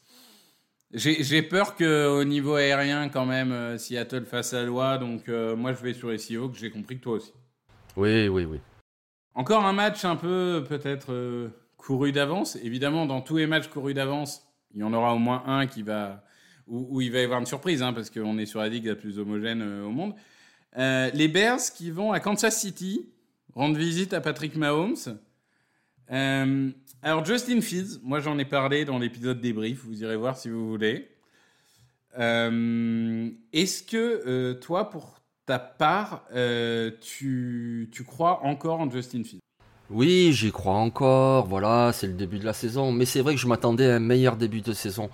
[0.94, 5.00] J'ai peur qu'au niveau aérien, quand même, Seattle fasse la loi.
[5.00, 6.54] Donc moi, je vais sur les Seahawks.
[6.54, 7.34] J'ai compris que toi aussi.
[7.98, 8.60] Oui, oui, oui.
[9.34, 12.58] Encore un match un peu peut-être couru d'avance.
[12.58, 14.44] Évidemment, dans tous les matchs courus d'avance,
[14.76, 16.24] il y en aura au moins un qui va
[16.68, 18.95] où, il va y avoir une surprise, hein, parce qu'on est sur la ligue la
[18.95, 20.14] plus homogène au monde.
[20.76, 23.05] les Bears qui vont à Kansas City
[23.53, 25.20] rendre visite à Patrick Mahomes.
[26.09, 30.68] alors Justin Fields, moi j'en ai parlé dans l'épisode débrief, vous irez voir si vous
[30.68, 31.09] voulez.
[32.16, 36.26] Est-ce que toi, pour ta part,
[37.01, 39.41] tu, tu crois encore en Justin Fields?
[39.89, 43.39] Oui, j'y crois encore, voilà, c'est le début de la saison, mais c'est vrai que
[43.39, 45.09] je m'attendais à un meilleur début de saison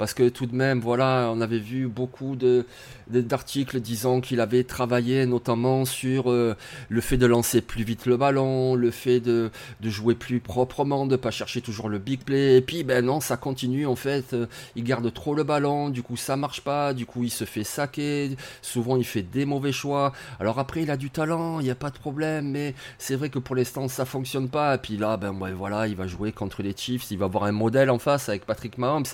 [0.00, 2.64] parce que tout de même, voilà, on avait vu beaucoup de,
[3.08, 6.56] d'articles disant qu'il avait travaillé notamment sur euh,
[6.88, 9.50] le fait de lancer plus vite le ballon, le fait de,
[9.82, 12.56] de jouer plus proprement, de pas chercher toujours le big play.
[12.56, 14.32] Et puis, ben non, ça continue en fait.
[14.32, 17.44] Euh, il garde trop le ballon, du coup ça marche pas, du coup il se
[17.44, 18.38] fait saquer.
[18.62, 20.12] Souvent il fait des mauvais choix.
[20.38, 23.28] Alors après il a du talent, il n'y a pas de problème, mais c'est vrai
[23.28, 24.76] que pour l'instant ça fonctionne pas.
[24.76, 27.52] Et puis là, ben voilà, il va jouer contre les Chiefs, il va avoir un
[27.52, 29.04] modèle en face avec Patrick Mahomes.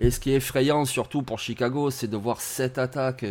[0.00, 3.24] Et ce qui est effrayant surtout pour Chicago, c'est de voir cette attaque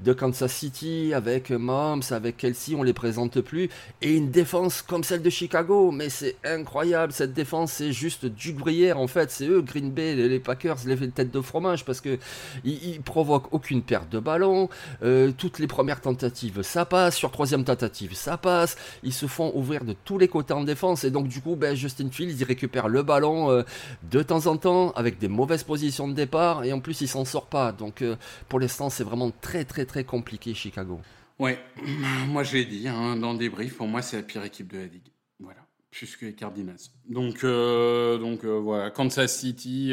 [0.00, 3.70] de Kansas City avec Mahomes, avec Kelsey, on les présente plus,
[4.02, 5.90] et une défense comme celle de Chicago.
[5.90, 9.30] Mais c'est incroyable, cette défense, c'est juste du gruyère en fait.
[9.30, 12.18] C'est eux, Green Bay, les, Packers, les têtes de fromage parce que
[12.64, 14.68] ils, provoquent aucune perte de ballon.
[15.02, 17.16] Euh, toutes les premières tentatives, ça passe.
[17.16, 18.76] Sur troisième tentative, ça passe.
[19.02, 21.74] Ils se font ouvrir de tous les côtés en défense, et donc du coup, ben,
[21.74, 23.62] Justin Fields, il récupère le ballon euh,
[24.10, 27.24] de temps en temps avec des mauvaises positions de départ et en plus il s'en
[27.24, 27.72] sort pas.
[27.72, 28.16] Donc euh,
[28.48, 31.00] pour l'instant c'est vraiment très très très compliqué Chicago.
[31.38, 31.58] Ouais,
[32.28, 34.78] moi je l'ai dit hein, dans des briefs, pour moi c'est la pire équipe de
[34.78, 35.08] la ligue.
[35.40, 36.78] Voilà, plus que les Cardinals.
[37.08, 39.92] Donc, euh, donc euh, voilà, Kansas City,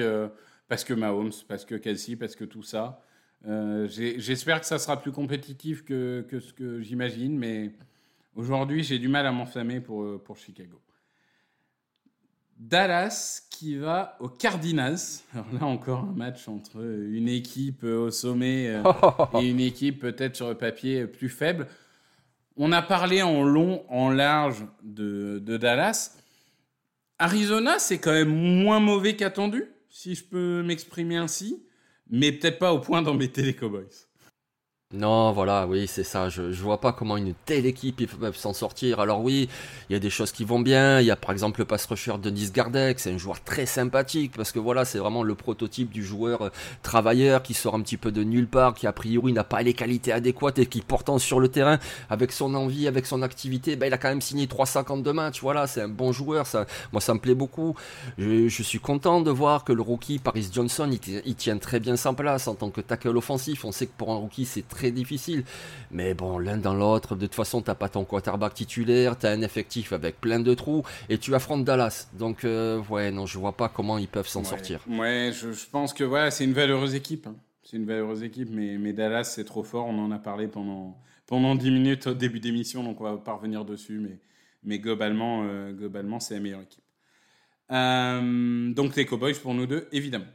[0.68, 3.02] parce que Mahomes, parce que Kelsey, parce que tout ça.
[3.43, 7.72] J'espère que ça sera plus compétitif que, que ce que j'imagine, mais
[8.36, 10.80] aujourd'hui j'ai du mal à m'enflammer pour, pour Chicago.
[12.62, 14.99] Dallas qui va aux Cardinals.
[15.34, 18.84] Alors là encore un match entre une équipe au sommet euh,
[19.41, 21.68] et une équipe peut-être sur le papier plus faible.
[22.57, 26.16] On a parlé en long, en large de, de Dallas.
[27.18, 31.64] Arizona, c'est quand même moins mauvais qu'attendu, si je peux m'exprimer ainsi,
[32.09, 33.88] mais peut-être pas au point d'embêter les Cowboys.
[34.94, 36.28] Non, voilà, oui, c'est ça.
[36.28, 39.00] Je, vois pas comment une telle équipe peut s'en sortir.
[39.00, 39.48] Alors oui,
[39.89, 41.00] il y a des choses qui vont bien.
[41.00, 44.34] Il y a par exemple le pass rusher Denis Gardek, c'est un joueur très sympathique
[44.36, 46.50] parce que voilà, c'est vraiment le prototype du joueur euh,
[46.84, 49.74] travailleur qui sort un petit peu de nulle part, qui a priori n'a pas les
[49.74, 51.80] qualités adéquates et qui portant sur le terrain
[52.10, 55.42] avec son envie, avec son activité, ben, il a quand même signé 352 matchs.
[55.42, 56.48] Voilà, c'est un bon joueur.
[56.48, 57.76] Ça, moi, ça me plaît beaucoup.
[58.18, 61.80] Je, je suis content de voir que le rookie Paris Johnson, il, il tient très
[61.80, 63.64] bien sa place en tant que tackle offensif.
[63.64, 65.44] On sait que pour un rookie, c'est très difficile.
[65.92, 69.44] Mais bon, l'un dans l'autre, de toute façon, t'as pas ton quarterback titulaire, t'as un
[69.44, 72.08] effectif avec plein de trous, et tu affrontes Dallas.
[72.14, 74.84] Donc, euh, ouais, non, je vois pas comment ils peuvent s'en sortir.
[74.90, 77.28] Ouais, je, pense que voilà, c'est une valeureuse équipe.
[77.28, 77.36] Hein.
[77.62, 79.86] C'est une valeureuse équipe, mais, mais Dallas, c'est trop fort.
[79.86, 83.34] On en a parlé pendant, pendant 10 minutes au début d'émission, donc on va pas
[83.34, 84.00] revenir dessus.
[84.00, 84.18] Mais,
[84.64, 86.84] mais globalement, euh, globalement c'est la meilleure équipe.
[87.72, 90.26] Euh, donc les Cowboys pour nous deux, évidemment.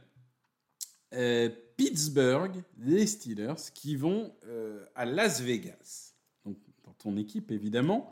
[1.13, 6.13] Euh, Pittsburgh, les Steelers, qui vont euh, à Las Vegas.
[6.45, 8.11] Donc, dans ton équipe, évidemment.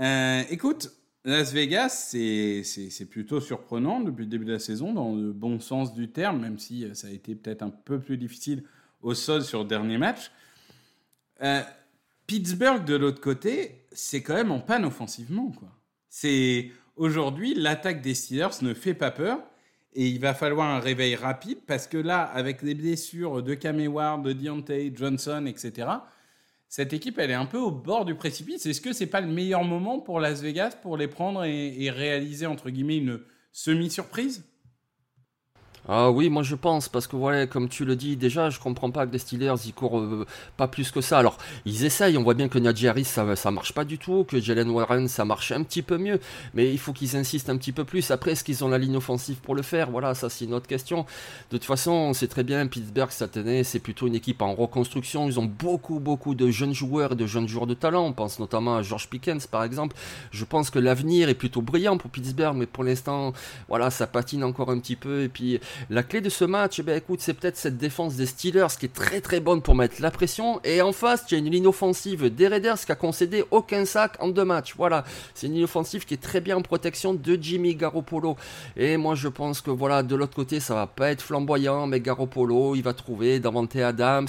[0.00, 0.92] Euh, écoute,
[1.24, 5.92] Las Vegas, c'est plutôt surprenant depuis le début de la saison, dans le bon sens
[5.92, 8.62] du terme, même si euh, ça a été peut-être un peu plus difficile
[9.02, 10.30] au sol sur le dernier match.
[12.26, 15.52] Pittsburgh, de l'autre côté, c'est quand même en panne offensivement.
[16.08, 19.40] C'est Aujourd'hui, l'attaque des Steelers ne fait pas peur.
[19.98, 23.80] Et il va falloir un réveil rapide parce que là, avec les blessures de Cam
[23.86, 25.88] Ward, de Deontay Johnson, etc.,
[26.68, 28.66] cette équipe, elle est un peu au bord du précipice.
[28.66, 32.44] Est-ce que c'est pas le meilleur moment pour Las Vegas pour les prendre et réaliser,
[32.44, 33.20] entre guillemets, une
[33.52, 34.44] semi-surprise?
[35.88, 38.90] Ah oui, moi je pense, parce que voilà, comme tu le dis, déjà, je comprends
[38.90, 40.26] pas que les Steelers, ils courent euh,
[40.56, 41.18] pas plus que ça.
[41.18, 44.24] Alors, ils essayent, on voit bien que Najee Harris, ça, ça marche pas du tout,
[44.24, 46.18] que Jalen Warren, ça marche un petit peu mieux,
[46.54, 48.10] mais il faut qu'ils insistent un petit peu plus.
[48.10, 49.90] Après, est-ce qu'ils ont la ligne offensive pour le faire?
[49.90, 51.06] Voilà, ça c'est une autre question.
[51.50, 54.54] De toute façon, on sait très bien, Pittsburgh, cette année, c'est plutôt une équipe en
[54.54, 55.28] reconstruction.
[55.28, 58.06] Ils ont beaucoup, beaucoup de jeunes joueurs et de jeunes joueurs de talent.
[58.06, 59.96] On pense notamment à George Pickens, par exemple.
[60.32, 63.32] Je pense que l'avenir est plutôt brillant pour Pittsburgh, mais pour l'instant,
[63.68, 65.60] voilà, ça patine encore un petit peu, et puis
[65.90, 68.92] la clé de ce match, eh écoute, c'est peut-être cette défense des Steelers qui est
[68.92, 70.60] très très bonne pour mettre la pression.
[70.64, 73.84] Et en face, il y a une ligne offensive des Raiders qui a concédé aucun
[73.84, 74.74] sac en deux matchs.
[74.76, 75.04] Voilà,
[75.34, 78.36] c'est une ligne offensive qui est très bien en protection de Jimmy Garoppolo.
[78.76, 82.00] Et moi, je pense que voilà, de l'autre côté, ça va pas être flamboyant, mais
[82.00, 84.28] Garoppolo, il va trouver Davante Adams,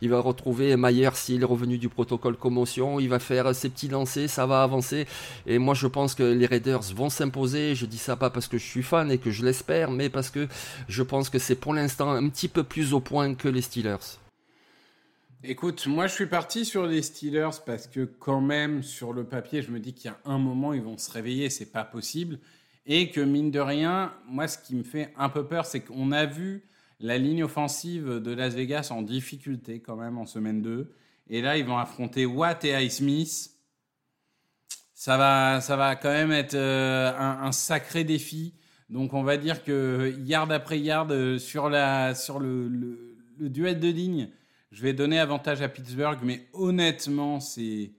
[0.00, 3.88] il va retrouver Mayer s'il est revenu du protocole commotion, il va faire ses petits
[3.88, 5.06] lancers, ça va avancer.
[5.46, 7.74] Et moi, je pense que les Raiders vont s'imposer.
[7.74, 10.30] Je dis ça pas parce que je suis fan et que je l'espère, mais parce
[10.30, 10.48] que
[10.88, 14.18] je pense que c'est pour l'instant un petit peu plus au point que les Steelers.
[15.44, 19.62] Écoute, moi je suis parti sur les Steelers parce que quand même sur le papier,
[19.62, 22.40] je me dis qu'il y a un moment ils vont se réveiller, c'est pas possible,
[22.86, 26.10] et que mine de rien, moi ce qui me fait un peu peur, c'est qu'on
[26.10, 26.64] a vu
[26.98, 30.92] la ligne offensive de Las Vegas en difficulté quand même en semaine 2,
[31.30, 33.52] et là ils vont affronter Watt et Smith.
[34.98, 38.54] Ça va, ça va quand même être euh, un, sacré défi.
[38.88, 43.88] Donc on va dire que yard après yard euh, sur la sur le, duel de
[43.88, 44.28] ligne
[44.70, 47.92] je vais donner avantage à Pittsburgh, mais honnêtement, c'est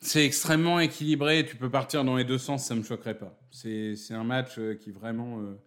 [0.00, 1.44] c'est extrêmement équilibré.
[1.46, 3.38] Tu peux partir dans les deux sens, ça me choquerait pas.
[3.50, 5.58] C'est un match euh, qui vraiment euh,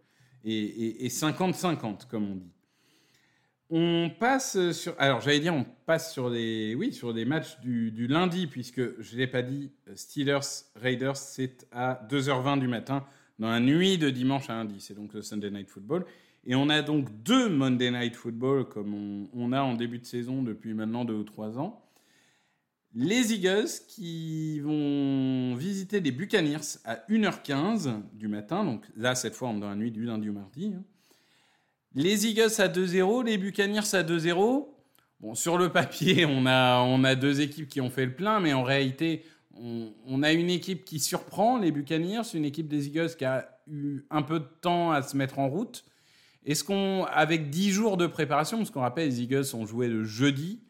[0.43, 2.51] est 50-50, comme on dit.
[3.71, 4.95] On passe sur.
[4.97, 8.99] Alors, j'allais dire, on passe sur des, oui, sur des matchs du, du lundi, puisque
[8.99, 10.39] je ne l'ai pas dit, Steelers
[10.75, 13.05] Raiders, c'est à 2h20 du matin,
[13.39, 14.75] dans la nuit de dimanche à lundi.
[14.79, 16.05] C'est donc le Sunday Night Football.
[16.45, 20.41] Et on a donc deux Monday Night Football comme on, a en début de saison
[20.41, 21.85] depuis maintenant deux ou trois ans.
[22.95, 28.63] Les Eagles qui vont visiter les Buccaneers à 1h15 du matin.
[28.63, 30.73] Donc là, cette fois, on est dans la nuit du lundi au mardi.
[30.75, 30.83] Hein.
[31.93, 34.67] Les Eagles à 2-0, les Buccaneers à 2-0.
[35.19, 38.39] Bon, sur le papier, on a, on a deux équipes qui ont fait le plein,
[38.39, 39.23] mais en réalité,
[40.07, 44.01] on, a une équipe qui surprend, les Buccaneers, une équipe des Eagles qui a eu
[44.09, 45.85] un peu de temps à se mettre en route.
[46.45, 50.03] Est-ce qu'on, avec 10 jours de préparation, parce qu'on rappelle, les Eagles ont joué le
[50.03, 50.61] jeudi,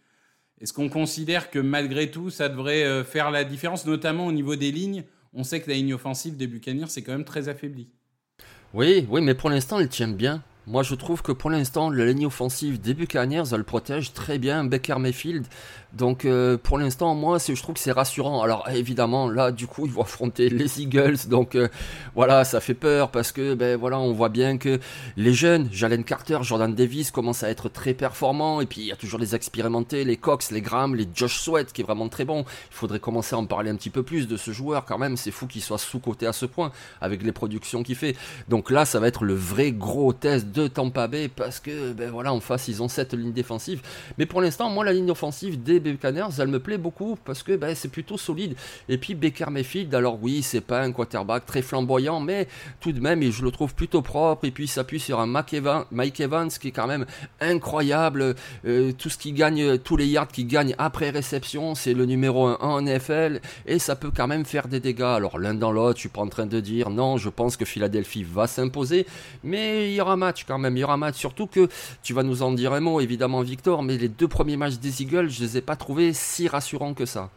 [0.60, 4.56] est-ce qu'on considère que malgré tout, ça devrait euh, faire la différence, notamment au niveau
[4.56, 5.04] des lignes?
[5.34, 7.88] On sait que la ligne offensive des Buccaneers, c'est quand même très affaibli.
[8.74, 10.44] Oui, oui, mais pour l'instant, elle tient bien.
[10.68, 14.64] Moi, je trouve que pour l'instant, la ligne offensive des Buccaneers, elle protège très bien
[14.64, 15.48] Baker Mayfield.
[15.94, 18.44] Donc, euh, pour l'instant, moi, je trouve que c'est rassurant.
[18.44, 21.28] Alors, évidemment, là, du coup, ils vont affronter les Eagles.
[21.28, 21.68] Donc, euh,
[22.14, 24.80] voilà, ça fait peur parce que, ben voilà, on voit bien que
[25.18, 28.62] les jeunes, Jalen Carter, Jordan Davis, commencent à être très performants.
[28.62, 31.74] Et puis, il y a toujours les expérimentés, les Cox, les Graham, les Josh Sweat,
[31.74, 32.42] qui est vraiment très bon.
[32.42, 35.18] Il faudrait commencer à en parler un petit peu plus de ce joueur, quand même.
[35.18, 38.16] C'est fou qu'il soit sous-coté à ce point avec les productions qu'il fait.
[38.48, 42.10] Donc là, ça va être le vrai gros test de Tampa Bay parce que, ben
[42.12, 43.82] voilà, en face, ils ont cette ligne défensive.
[44.18, 47.56] Mais pour l'instant, moi, la ligne offensive des Buccaneers, elle me plaît beaucoup parce que
[47.56, 48.56] ben, c'est plutôt solide.
[48.88, 52.48] Et puis Baker Mayfield, alors oui, c'est pas un quarterback très flamboyant, mais
[52.80, 54.46] tout de même, je le trouve plutôt propre.
[54.46, 57.06] Et puis il s'appuie sur un Mike Evans, qui est quand même
[57.42, 58.36] incroyable.
[58.66, 62.48] Euh, tout ce qui gagne, tous les yards qui gagne après réception, c'est le numéro
[62.48, 63.42] 1 en NFL.
[63.66, 65.02] Et ça peut quand même faire des dégâts.
[65.02, 67.66] Alors l'un dans l'autre, je suis pas en train de dire non, je pense que
[67.66, 69.06] Philadelphie va s'imposer.
[69.44, 71.16] Mais il y aura match quand même, il y aura match.
[71.16, 71.68] Surtout que
[72.04, 75.02] tu vas nous en dire un mot, évidemment, Victor, mais les deux premiers matchs des
[75.02, 77.30] Eagles, je les ai pas trouvés si rassurants que ça.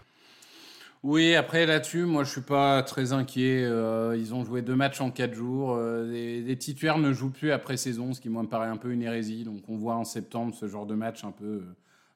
[1.02, 3.64] Oui, après là-dessus, moi je suis pas très inquiet.
[3.64, 5.74] Euh, ils ont joué deux matchs en quatre jours.
[5.76, 8.92] Euh, les, titulaires ne jouent plus après saison, ce qui moi me paraît un peu
[8.92, 9.42] une hérésie.
[9.42, 11.62] Donc on voit en septembre ce genre de match un peu,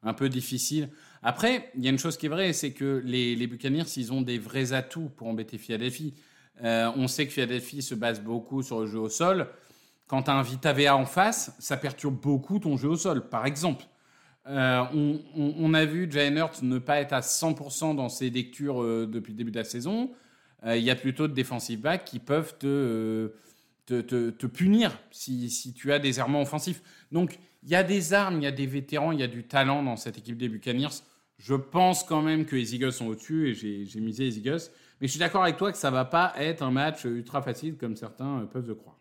[0.04, 0.88] un peu difficile.
[1.24, 4.12] Après, il y a une chose qui est vraie, c'est que les, les Buccaneers, ils
[4.12, 6.14] ont des vrais atouts pour embêter Philadelphie.
[6.62, 9.48] Euh, on sait que Philadelphie se base beaucoup sur le jeu au sol.
[10.06, 13.28] Quand tu as un Vita en face, ça perturbe beaucoup ton jeu au sol.
[13.28, 13.84] Par exemple,
[14.48, 14.84] euh,
[15.34, 19.38] on, a vu Hurts ne pas être à 100% dans ses lectures euh, depuis le
[19.38, 20.12] début de la saison.
[20.64, 23.32] Euh, il y a plutôt de defensive backs qui peuvent te,
[24.46, 26.82] punir si, si, tu as des errements offensifs.
[27.10, 29.42] Donc, il y a des armes, il y a des vétérans, il y a du
[29.44, 31.02] talent dans cette équipe des Buccaneers.
[31.38, 34.60] Je pense quand même que les Eagles sont au-dessus et j'ai misé les Eagles.
[35.00, 37.76] Mais je suis d'accord avec toi que ça va pas être un match ultra facile
[37.76, 38.95] comme certains peuvent le croire.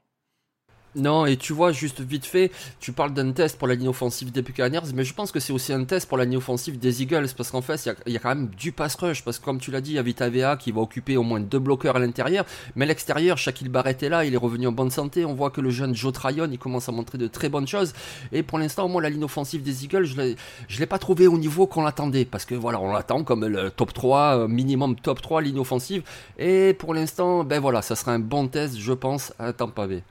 [0.95, 4.31] Non, et tu vois, juste vite fait, tu parles d'un test pour la ligne offensive
[4.31, 7.01] des Buccaneers, mais je pense que c'est aussi un test pour la ligne offensive des
[7.01, 9.59] Eagles, parce qu'en fait, il y, a quand même du pass rush, parce que comme
[9.59, 11.99] tu l'as dit, il y a Vita qui va occuper au moins deux bloqueurs à
[11.99, 12.45] l'intérieur,
[12.77, 15.49] mais à l'extérieur, Shaquille Barrett est là, il est revenu en bonne santé, on voit
[15.49, 17.91] que le jeune Joe Tryon, il commence à montrer de très bonnes choses,
[18.31, 20.35] et pour l'instant, moi, la ligne offensive des Eagles, je l'ai,
[20.79, 23.93] l'ai pas trouvé au niveau qu'on l'attendait, parce que voilà, on l'attend comme le top
[23.93, 26.03] 3, euh, minimum top 3 ligne offensive,
[26.39, 30.01] et pour l'instant, ben voilà, ça sera un bon test, je pense, à Tampa Bay.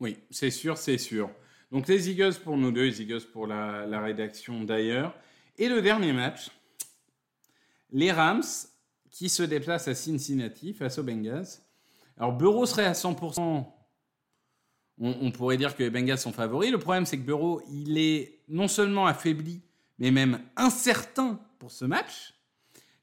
[0.00, 1.30] Oui, c'est sûr, c'est sûr.
[1.70, 5.14] Donc les Eagles pour nous deux, les Eagles pour la, rédaction d'ailleurs.
[5.58, 6.50] Et le dernier match,
[7.92, 8.42] les Rams
[9.10, 11.46] qui se déplacent à Cincinnati face aux Bengals.
[12.16, 13.66] Alors Bureau serait à 100%.
[15.02, 16.70] On, pourrait dire que les Bengals sont favoris.
[16.70, 19.62] Le problème, c'est que Bureau, il est non seulement affaibli,
[19.98, 22.34] mais même incertain pour ce match.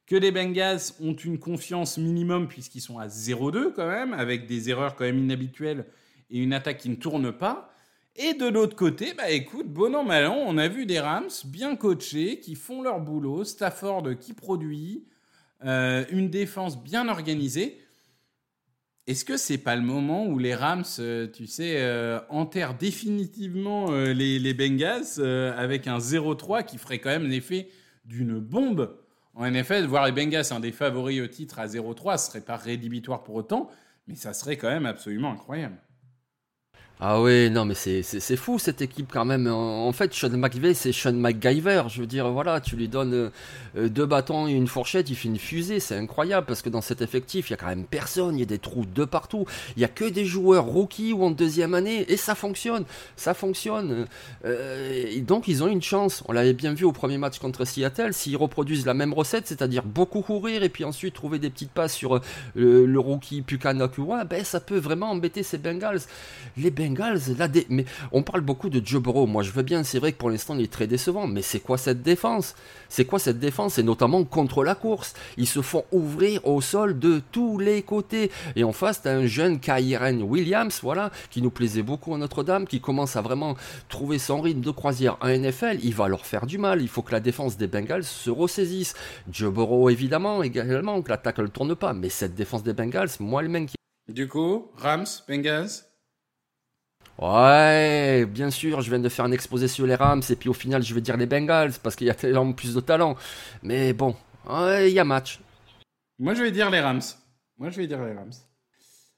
[0.06, 4.70] Que les Bengals ont une confiance minimum puisqu'ils sont à 0-2 quand même, avec des
[4.70, 5.86] erreurs quand même inhabituelles
[6.30, 7.74] et une attaque qui ne tourne pas.
[8.16, 11.30] Et de l'autre côté, bah écoute, bon an, mal an, on a vu des Rams
[11.46, 15.06] bien coachés, qui font leur boulot, Stafford qui produit,
[15.64, 17.80] euh, une défense bien organisée.
[19.06, 23.92] est-ce que c'est pas le moment où les Rams, euh, tu sais, euh, enterrent définitivement
[23.92, 25.22] les, les Bengals
[25.56, 27.70] avec un 0-3 qui ferait quand même l'effet
[28.06, 28.98] d'une bombe?
[29.36, 32.58] En NFL Voir les Bengals, un des favoris au titre à 0-3, ce serait pas
[32.58, 33.70] rédhibitoire pour autant,
[34.08, 35.78] mais ça serait quand même absolument incroyable.
[37.00, 39.46] Ah oui, non, mais c'est- fou cette équipe quand même.
[39.46, 41.84] En, fait, Sean McVay, c'est Sean McGyver.
[41.90, 43.30] Je veux dire, voilà, tu lui donnes euh,
[43.78, 45.80] euh, deux bâtons et une fourchette, il fait une fusée.
[45.80, 48.36] C'est incroyable parce que dans cet effectif, il y a quand même personne.
[48.36, 49.46] Il y a des trous de partout.
[49.76, 52.84] Il y a que des joueurs rookies ou en deuxième année et ça fonctionne.
[53.16, 54.08] Ça fonctionne.
[54.46, 56.24] Euh, et donc, ils ont une chance.
[56.28, 58.12] On l'avait bien vu au premier match contre Seattle.
[58.14, 61.94] S'ils reproduisent la même recette, c'est-à-dire beaucoup courir et puis ensuite trouver des petites passes
[61.94, 62.22] sur
[62.56, 66.02] le, le rookie Pukanakua, ben ça peut vraiment embêter ces Bengals.
[66.58, 66.87] Les Bengals,
[67.70, 69.26] mais on parle beaucoup de Joe Burrow.
[69.26, 71.28] Moi, je veux bien, c'est vrai que pour l'instant, il est très décevant.
[71.28, 72.56] Mais c'est quoi cette défense?
[72.90, 73.78] C'est quoi cette défense?
[73.78, 75.14] Et notamment contre la course.
[75.38, 78.32] Ils se font ouvrir au sol de tous les côtés.
[78.56, 82.68] Et en face, t'as un jeune Kyren Williams, voilà, qui nous plaisait beaucoup à Notre-Dame,
[82.68, 83.56] qui commence à vraiment
[83.90, 85.80] trouver son rythme de croisière en NFL.
[85.84, 86.82] Il va leur faire du mal.
[86.82, 88.96] Il faut que la défense des Bengals se ressaisisse.
[89.32, 91.94] Joe Burrow, évidemment, également, que l'attaque ne tourne pas.
[91.94, 93.76] Mais cette défense des Bengals, moi, le m'inquiète.
[94.08, 95.87] Du coup, Rams, Bengals
[97.20, 100.54] Ouais, bien sûr, je viens de faire un exposé sur les Rams et puis au
[100.54, 103.16] final je vais dire les Bengals parce qu'il y a tellement plus de talent.
[103.64, 104.16] Mais bon,
[104.50, 105.40] il y a match.
[106.20, 107.02] Moi, je vais dire les Rams.
[107.58, 108.32] Moi, je vais dire les Rams.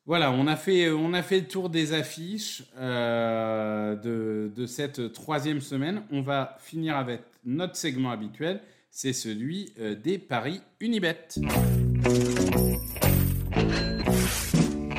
[0.05, 5.13] Voilà, on a fait, on a fait le tour des affiches euh, de, de cette
[5.13, 6.01] troisième semaine.
[6.11, 11.27] On va finir avec notre segment habituel, c'est celui euh, des paris Unibet.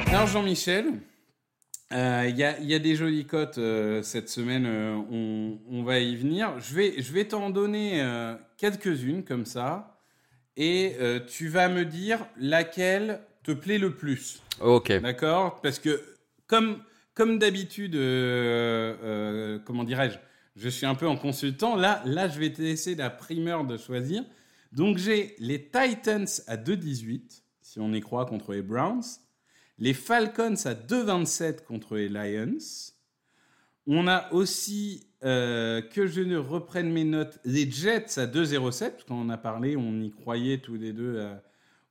[0.07, 1.01] Alors Jean-Michel,
[1.93, 5.59] euh, il y, a, il y a des jolies cotes euh, cette semaine, euh, on,
[5.69, 6.59] on va y venir.
[6.61, 9.99] Je vais, je vais t'en donner euh, quelques-unes comme ça,
[10.57, 14.43] et euh, tu vas me dire laquelle te plaît le plus.
[14.61, 14.93] Ok.
[15.01, 15.61] D'accord?
[15.63, 16.01] Parce que,
[16.47, 16.79] comme,
[17.15, 20.19] comme d'habitude, euh, euh, comment dirais-je,
[20.57, 21.77] je suis un peu en consultant.
[21.77, 24.23] Là, là, je vais te laisser la primeur de choisir.
[24.73, 29.03] Donc, j'ai les Titans à 2,18, si on y croit, contre les Browns.
[29.81, 32.59] Les Falcons à 2,27 contre les Lions.
[33.87, 39.05] On a aussi, euh, que je ne reprenne mes notes, les Jets à 2,07, parce
[39.05, 41.35] qu'on a parlé, on y croyait tous les deux euh,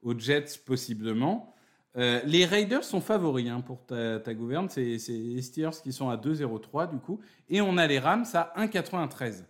[0.03, 1.55] aux Jets possiblement.
[1.97, 5.91] Euh, les Raiders sont favoris hein, pour ta, ta gouverne, c'est c'est les Steelers qui
[5.91, 7.19] sont à 2,03 du coup.
[7.49, 9.45] Et on a les Rams à 1,93.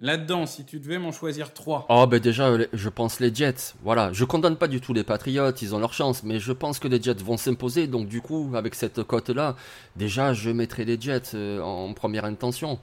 [0.00, 1.86] Là-dedans, si tu devais m'en choisir 3.
[1.88, 3.74] Oh, ben déjà, je pense les Jets.
[3.82, 6.78] Voilà, je condamne pas du tout les Patriots, ils ont leur chance, mais je pense
[6.78, 7.86] que les Jets vont s'imposer.
[7.86, 9.56] Donc, du coup, avec cette cote-là,
[9.96, 12.78] déjà, je mettrai les Jets euh, en première intention.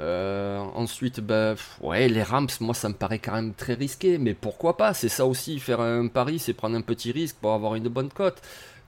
[0.00, 4.34] Euh, ensuite, ben, ouais, les Rams, moi, ça me paraît quand même très risqué, mais
[4.34, 4.94] pourquoi pas?
[4.94, 8.08] C'est ça aussi, faire un pari, c'est prendre un petit risque pour avoir une bonne
[8.08, 8.40] cote.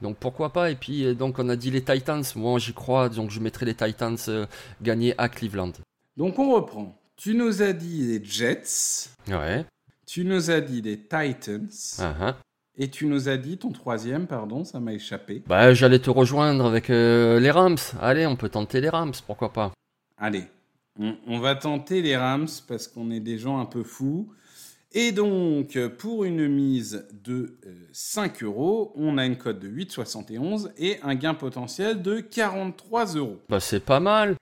[0.02, 0.70] Donc pourquoi pas?
[0.70, 2.24] Et puis euh, donc on a dit les Titans.
[2.36, 4.46] Moi j'y crois, donc je mettrai les Titans euh,
[4.82, 5.72] gagner à Cleveland.
[6.16, 6.99] Donc on reprend.
[7.22, 9.66] Tu nous as dit les Jets, Ouais.
[10.06, 11.68] tu nous as dit les Titans,
[11.98, 12.34] ah.
[12.78, 15.42] et tu nous as dit ton troisième, pardon, ça m'a échappé.
[15.46, 17.76] Bah j'allais te rejoindre avec euh, les Rams.
[18.00, 19.70] Allez, on peut tenter les Rams, pourquoi pas
[20.16, 20.44] Allez,
[20.98, 24.32] on, on va tenter les Rams parce qu'on est des gens un peu fous.
[24.92, 30.70] Et donc, pour une mise de euh, 5 euros, on a une cote de 8,71
[30.78, 33.40] et un gain potentiel de 43 euros.
[33.50, 34.36] Bah c'est pas mal.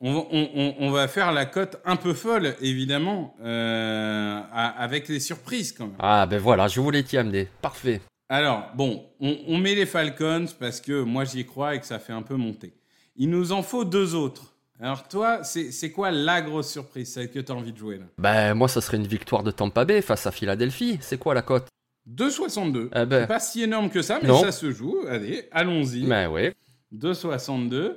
[0.00, 5.08] On, va- on- on- on va faire la cote un peu folle, évidemment, euh, avec
[5.08, 5.96] les surprises quand même.
[5.98, 7.48] Ah ben voilà, je voulais t'y amener.
[7.62, 8.00] Parfait.
[8.28, 11.98] Alors, bon, on, on met les Falcons parce que moi j'y crois et que ça
[11.98, 12.74] fait un peu monter.
[13.16, 14.54] Il nous en faut deux autres.
[14.80, 18.04] Alors toi, c'est quoi la grosse surprise, celle que tu as envie de jouer là?
[18.18, 20.98] Ben moi ça serait une victoire de Tampa Bay face à Philadelphie.
[21.00, 21.68] C'est quoi la cote?
[22.10, 22.90] 2,62.
[22.94, 23.26] Eh ben.
[23.26, 24.42] Pas si énorme que ça, mais Non.
[24.42, 24.98] ça se joue.
[25.08, 26.04] Allez, allons-y.
[26.06, 26.52] Ben ouais.
[26.92, 27.96] 2,62.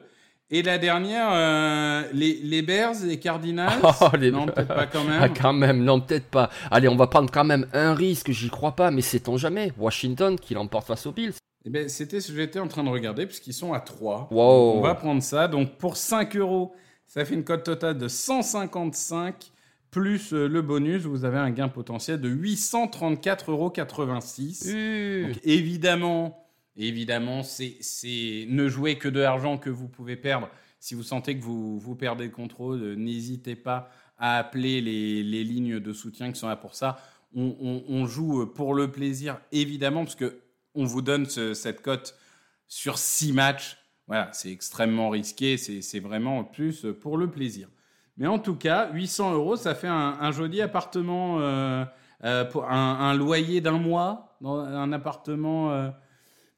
[0.50, 3.74] Et la dernière, euh, les, les Bears, les Cardinals?
[3.84, 5.20] Oh, les- Non, peut-être pas quand même.
[5.22, 6.50] Ah quand même, non peut-être pas.
[6.72, 9.74] Allez, on va prendre quand même un risque, j'y crois pas, mais sait-on jamais.
[9.78, 11.34] Washington qui l'emporte face aux Bills.
[11.66, 14.30] Eh ben, c'était ce que j'étais en train de regarder, puisqu'ils sont à 3.
[14.32, 14.78] Wow.
[14.78, 15.50] On va prendre ça.
[15.50, 16.74] Donc, pour 5 euros,
[17.08, 19.52] ça fait une cote totale de 155,
[19.91, 23.74] plus euh, le bonus, vous avez un gain potentiel de 834,86 euros.
[24.68, 25.34] Euh,
[26.78, 27.80] Évidemment, c'est,
[28.47, 30.49] ne jouez que de l'argent que vous pouvez perdre.
[30.80, 35.23] Si vous sentez que vous, vous perdez le contrôle, euh, n'hésitez pas à appeler les,
[35.23, 36.99] les lignes de soutien qui sont là pour ça.
[37.36, 40.39] On, joue pour le plaisir, évidemment, parce que
[40.73, 42.15] on vous donne ce- cette cote
[42.67, 43.78] sur six matchs.
[44.07, 45.57] Voilà, c'est extrêmement risqué.
[45.57, 47.67] C'est, vraiment plus pour le plaisir.
[48.17, 51.86] Mais en tout cas, 800 euros, ça fait un, joli appartement, euh,
[52.23, 55.89] euh, un, loyer d'un mois dans un appartement euh,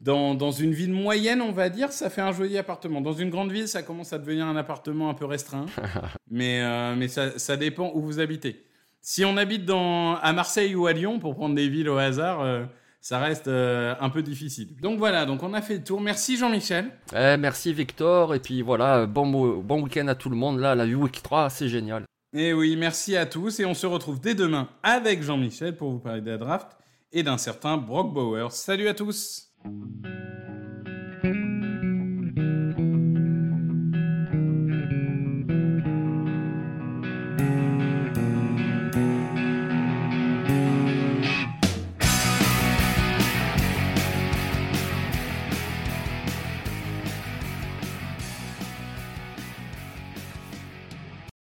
[0.02, 3.02] Dans, dans une ville moyenne, on va dire, ça fait un joli appartement.
[3.02, 5.66] Dans une grande ville, ça commence à devenir un appartement un peu restreint.
[6.32, 8.64] mais euh, mais ça, ça dépend où vous habitez.
[9.02, 12.42] Si on habite dans, à Marseille ou à Lyon, pour prendre des villes au hasard,
[12.42, 12.64] euh,
[13.02, 14.76] ça reste euh, un peu difficile.
[14.82, 16.00] Donc voilà, donc on a fait le tour.
[16.00, 16.92] Merci Jean-Michel.
[17.14, 20.60] Eh, merci Victor, et puis voilà, bon, bon week-end à tout le monde.
[20.60, 22.04] Là, la Week 3, c'est génial.
[22.34, 23.60] Et oui, merci à tous.
[23.60, 26.78] Et on se retrouve dès demain avec Jean-Michel pour vous parler de la draft
[27.12, 28.52] et d'un certain Brock Bowers.
[28.52, 29.49] Salut à tous!
[29.70, 30.39] Música